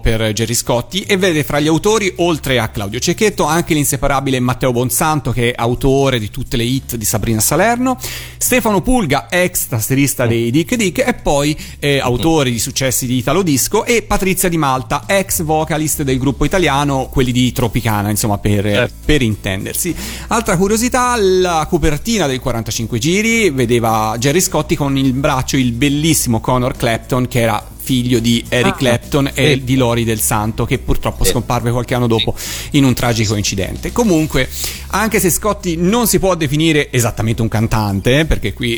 per 0.01 0.31
Gerry 0.31 0.53
Scotti 0.53 1.01
e 1.01 1.17
vede 1.17 1.43
fra 1.43 1.59
gli 1.59 1.67
autori, 1.67 2.13
oltre 2.17 2.59
a 2.59 2.69
Claudio 2.69 2.99
Cecchetto, 2.99 3.43
anche 3.43 3.73
l'inseparabile 3.73 4.39
Matteo 4.39 4.71
Bonsanto 4.71 5.31
che 5.31 5.51
è 5.51 5.53
autore 5.57 6.17
di 6.17 6.29
tutte 6.29 6.55
le 6.55 6.63
hit 6.63 6.95
di 6.95 7.03
Sabrina 7.03 7.41
Salerno, 7.41 7.99
Stefano 8.37 8.81
Pulga, 8.81 9.27
ex 9.29 9.67
tastierista 9.67 10.25
dei 10.25 10.49
Dick 10.49 10.75
Dick 10.75 11.05
e 11.05 11.13
poi 11.15 11.57
eh, 11.79 11.99
autore 11.99 12.51
di 12.51 12.59
successi 12.59 13.05
di 13.05 13.17
Italo 13.17 13.41
Disco 13.41 13.83
e 13.83 14.03
Patrizia 14.03 14.47
Di 14.47 14.57
Malta, 14.57 15.03
ex 15.07 15.43
vocalist 15.43 16.03
del 16.03 16.19
gruppo 16.19 16.45
italiano, 16.45 17.09
quelli 17.11 17.33
di 17.33 17.51
Tropicana, 17.51 18.09
insomma 18.09 18.37
per, 18.37 18.89
per 19.03 19.21
intendersi. 19.21 19.93
Altra 20.27 20.55
curiosità, 20.55 21.15
la 21.17 21.67
copertina 21.69 22.27
del 22.27 22.39
45 22.39 22.97
giri 22.97 23.49
vedeva 23.49 24.15
Gerry 24.17 24.39
Scotti 24.39 24.77
con 24.77 24.97
in 24.97 25.19
braccio 25.19 25.57
il 25.57 25.73
bellissimo 25.73 26.39
Conor 26.39 26.77
Clapton 26.77 27.27
che 27.27 27.41
era 27.41 27.71
figlio 27.83 28.19
di 28.19 28.43
Eric 28.47 28.73
Ah, 28.73 28.77
Clapton 28.77 29.31
e 29.33 29.63
di 29.63 29.75
Lori 29.75 30.03
del 30.03 30.19
Santo 30.19 30.65
che 30.65 30.79
purtroppo 30.79 31.23
Sì. 31.23 31.31
scomparve 31.31 31.71
qualche 31.71 31.93
anno 31.95 32.07
dopo 32.07 32.33
in 32.71 32.83
un 32.85 32.93
tragico 32.93 33.35
incidente. 33.35 33.91
Comunque, 33.91 34.47
anche 34.87 35.19
se 35.19 35.29
Scotti 35.29 35.75
non 35.77 36.07
si 36.07 36.19
può 36.19 36.35
definire 36.35 36.91
esattamente 36.91 37.41
un 37.41 37.47
cantante, 37.49 38.19
eh, 38.19 38.25
perché 38.25 38.53
qui 38.53 38.77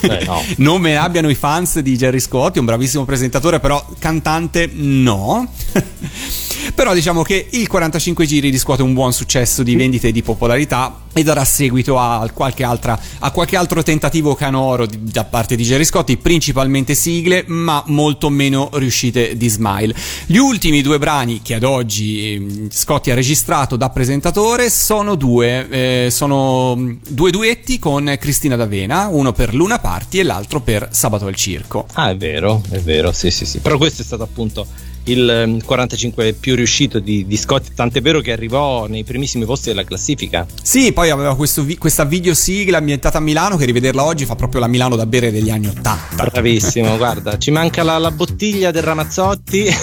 Eh, 0.00 0.24
no. 0.24 0.42
non 0.58 0.80
me 0.80 0.90
ne 0.90 0.96
abbiano 0.96 1.28
i 1.28 1.34
fans 1.34 1.80
di 1.80 1.96
Gerry 1.96 2.20
Scotti, 2.20 2.58
un 2.58 2.64
bravissimo 2.64 3.04
presentatore, 3.04 3.60
però 3.60 3.84
cantante 3.98 4.68
no. 4.72 5.52
Però 6.74 6.92
diciamo 6.92 7.22
che 7.22 7.48
il 7.50 7.66
45 7.66 8.26
giri 8.26 8.50
riscuote 8.50 8.82
un 8.82 8.92
buon 8.92 9.12
successo 9.12 9.62
di 9.62 9.74
vendite 9.74 10.08
e 10.08 10.12
di 10.12 10.22
popolarità 10.22 11.02
e 11.12 11.22
darà 11.22 11.44
seguito 11.44 11.98
a 11.98 12.28
qualche, 12.32 12.62
altra, 12.62 12.98
a 13.20 13.30
qualche 13.30 13.56
altro 13.56 13.82
tentativo 13.82 14.34
canoro 14.34 14.84
di- 14.86 14.98
da 15.02 15.24
parte 15.24 15.56
di 15.56 15.62
Gerry 15.64 15.84
Scotti, 15.84 16.16
principalmente 16.18 16.94
sigle, 16.94 17.44
ma 17.46 17.82
molto 17.86 18.28
meno 18.28 18.37
riuscite 18.72 19.36
di 19.36 19.48
Smile. 19.48 19.94
Gli 20.26 20.36
ultimi 20.36 20.82
due 20.82 20.98
brani 20.98 21.40
che 21.42 21.54
ad 21.54 21.64
oggi 21.64 22.34
ehm, 22.34 22.70
Scotti 22.70 23.10
ha 23.10 23.14
registrato 23.14 23.76
da 23.76 23.90
presentatore 23.90 24.70
sono 24.70 25.14
due, 25.14 25.68
eh, 25.68 26.10
sono 26.10 26.74
mm, 26.76 26.92
due 27.08 27.30
duetti 27.30 27.78
con 27.78 28.16
Cristina 28.18 28.56
D'Avena, 28.56 29.08
uno 29.08 29.32
per 29.32 29.54
Luna 29.54 29.78
Party 29.78 30.18
e 30.18 30.22
l'altro 30.22 30.60
per 30.60 30.88
Sabato 30.92 31.26
al 31.26 31.34
Circo. 31.34 31.86
Ah, 31.94 32.10
è 32.10 32.16
vero, 32.16 32.62
è 32.70 32.78
vero, 32.78 33.12
sì, 33.12 33.30
sì, 33.30 33.44
sì. 33.44 33.58
Però 33.58 33.76
questo 33.76 34.02
è 34.02 34.04
stato 34.04 34.22
appunto 34.22 34.66
il 35.10 35.28
ehm, 35.28 35.62
45 35.64 36.32
più 36.34 36.54
riuscito 36.54 36.98
di, 36.98 37.26
di 37.26 37.36
Scotti, 37.36 37.70
tant'è 37.74 38.00
vero 38.00 38.20
che 38.20 38.32
arrivò 38.32 38.86
nei 38.86 39.04
primissimi 39.04 39.44
posti 39.44 39.68
della 39.68 39.84
classifica. 39.84 40.46
Sì, 40.62 40.92
poi 40.92 41.10
aveva 41.10 41.36
questo 41.36 41.66
questa 41.78 42.04
videosigla 42.04 42.78
ambientata 42.78 43.18
a 43.18 43.20
Milano 43.20 43.56
che 43.56 43.64
rivederla 43.64 44.04
oggi 44.04 44.24
fa 44.24 44.34
proprio 44.34 44.60
la 44.60 44.66
Milano 44.66 44.96
da 44.96 45.06
bere 45.06 45.30
degli 45.30 45.50
anni 45.50 45.66
Ottanta. 45.68 46.24
Bravissimo, 46.24 46.96
guarda, 46.98 47.38
ci 47.38 47.50
manca 47.50 47.82
la, 47.82 47.98
la 47.98 48.10
bottiglia 48.10 48.70
del 48.70 48.82
Ramazzotti. 48.82 49.64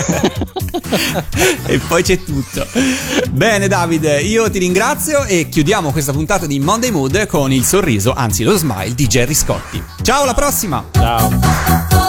e 1.67 1.79
poi 1.87 2.03
c'è 2.03 2.23
tutto. 2.23 2.65
Bene 3.31 3.67
Davide, 3.67 4.21
io 4.21 4.49
ti 4.49 4.59
ringrazio 4.59 5.25
e 5.25 5.49
chiudiamo 5.49 5.91
questa 5.91 6.11
puntata 6.11 6.45
di 6.45 6.59
Monday 6.59 6.91
Mood 6.91 7.27
con 7.27 7.51
il 7.51 7.63
sorriso, 7.63 8.13
anzi 8.13 8.43
lo 8.43 8.55
smile 8.55 8.93
di 8.95 9.07
Gerry 9.07 9.33
Scotti. 9.33 9.81
Ciao, 10.01 10.23
alla 10.23 10.33
prossima! 10.33 10.83
Ciao. 10.93 12.04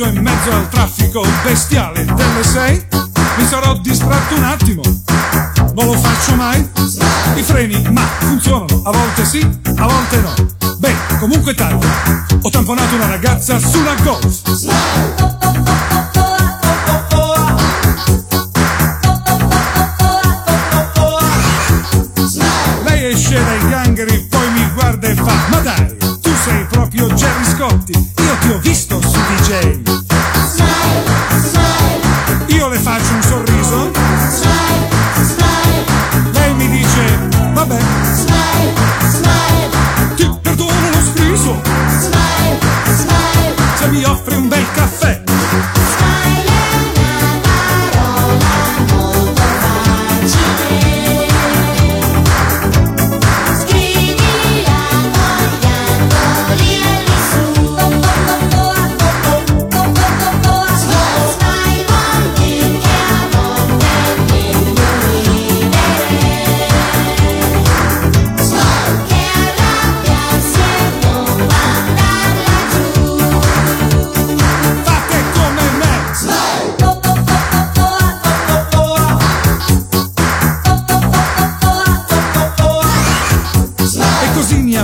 Chiuso 0.00 0.06
in 0.06 0.22
mezzo 0.22 0.50
al 0.50 0.68
traffico 0.68 1.26
bestiale 1.42 2.04
delle 2.04 2.42
sei. 2.42 2.82
Mi 3.36 3.46
sarò 3.46 3.76
distratto 3.78 4.34
un 4.34 4.44
attimo. 4.44 4.82
Non 5.74 5.84
lo 5.84 5.92
faccio 5.92 6.34
mai. 6.36 6.66
I 7.34 7.42
freni, 7.42 7.82
ma 7.90 8.06
funzionano. 8.18 8.82
A 8.84 8.90
volte 8.90 9.24
sì, 9.26 9.40
a 9.76 9.86
volte 9.86 10.20
no. 10.20 10.34
Beh, 10.78 10.94
comunque 11.18 11.54
taglio. 11.54 11.86
Ho 12.40 12.50
tamponato 12.50 12.94
una 12.94 13.08
ragazza 13.08 13.58
sulla 13.58 13.94
golf. 14.02 14.40
Lei 22.84 23.12
esce 23.12 23.44
dai 23.44 23.68
gangheri, 23.68 24.28
Jerry 27.20 27.44
Scotti. 27.44 27.92
Io 27.92 28.36
ti 28.40 28.48
ho 28.48 28.58
visto 28.60 28.98
su 29.02 29.10
DJ. 29.10 30.19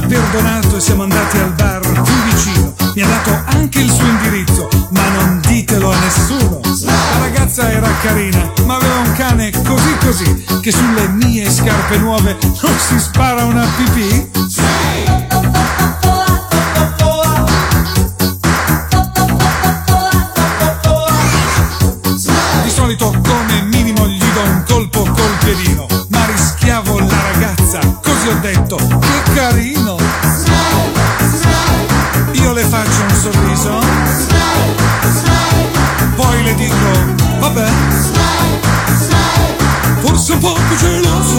Perdonato 0.07 0.77
e 0.77 0.81
siamo 0.81 1.03
andati 1.03 1.39
al 1.39 1.53
bar 1.53 1.81
più 1.81 2.15
vicino. 2.31 2.75
Mi 2.95 3.03
ha 3.03 3.07
dato 3.07 3.43
anche 3.47 3.81
il 3.81 3.91
suo 3.91 4.07
indirizzo, 4.07 4.69
ma 4.91 5.09
non 5.09 5.41
ditelo 5.47 5.91
a 5.91 5.99
nessuno. 5.99 6.61
La 6.83 7.19
ragazza 7.21 7.71
era 7.71 7.89
carina, 8.01 8.53
ma 8.65 8.77
aveva 8.77 8.97
un 8.99 9.13
cane 9.15 9.51
così 9.51 9.97
così, 10.01 10.45
che 10.61 10.71
sulle 10.71 11.09
mie 11.09 11.51
scarpe 11.51 11.99
nuove 11.99 12.37
non 12.41 12.79
si 12.79 12.99
spara 12.99 13.45
una 13.45 13.67
pipì. 13.77 15.06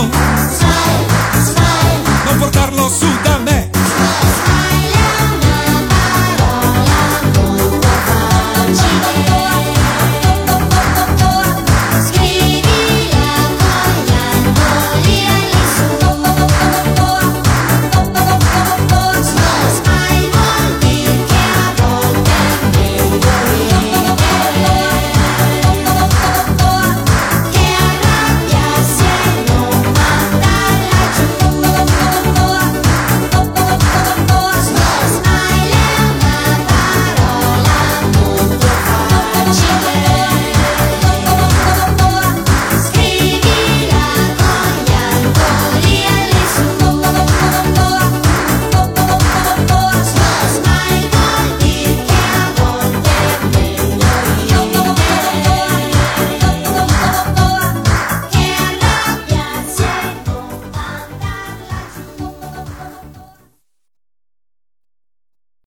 Oh. 0.10 0.37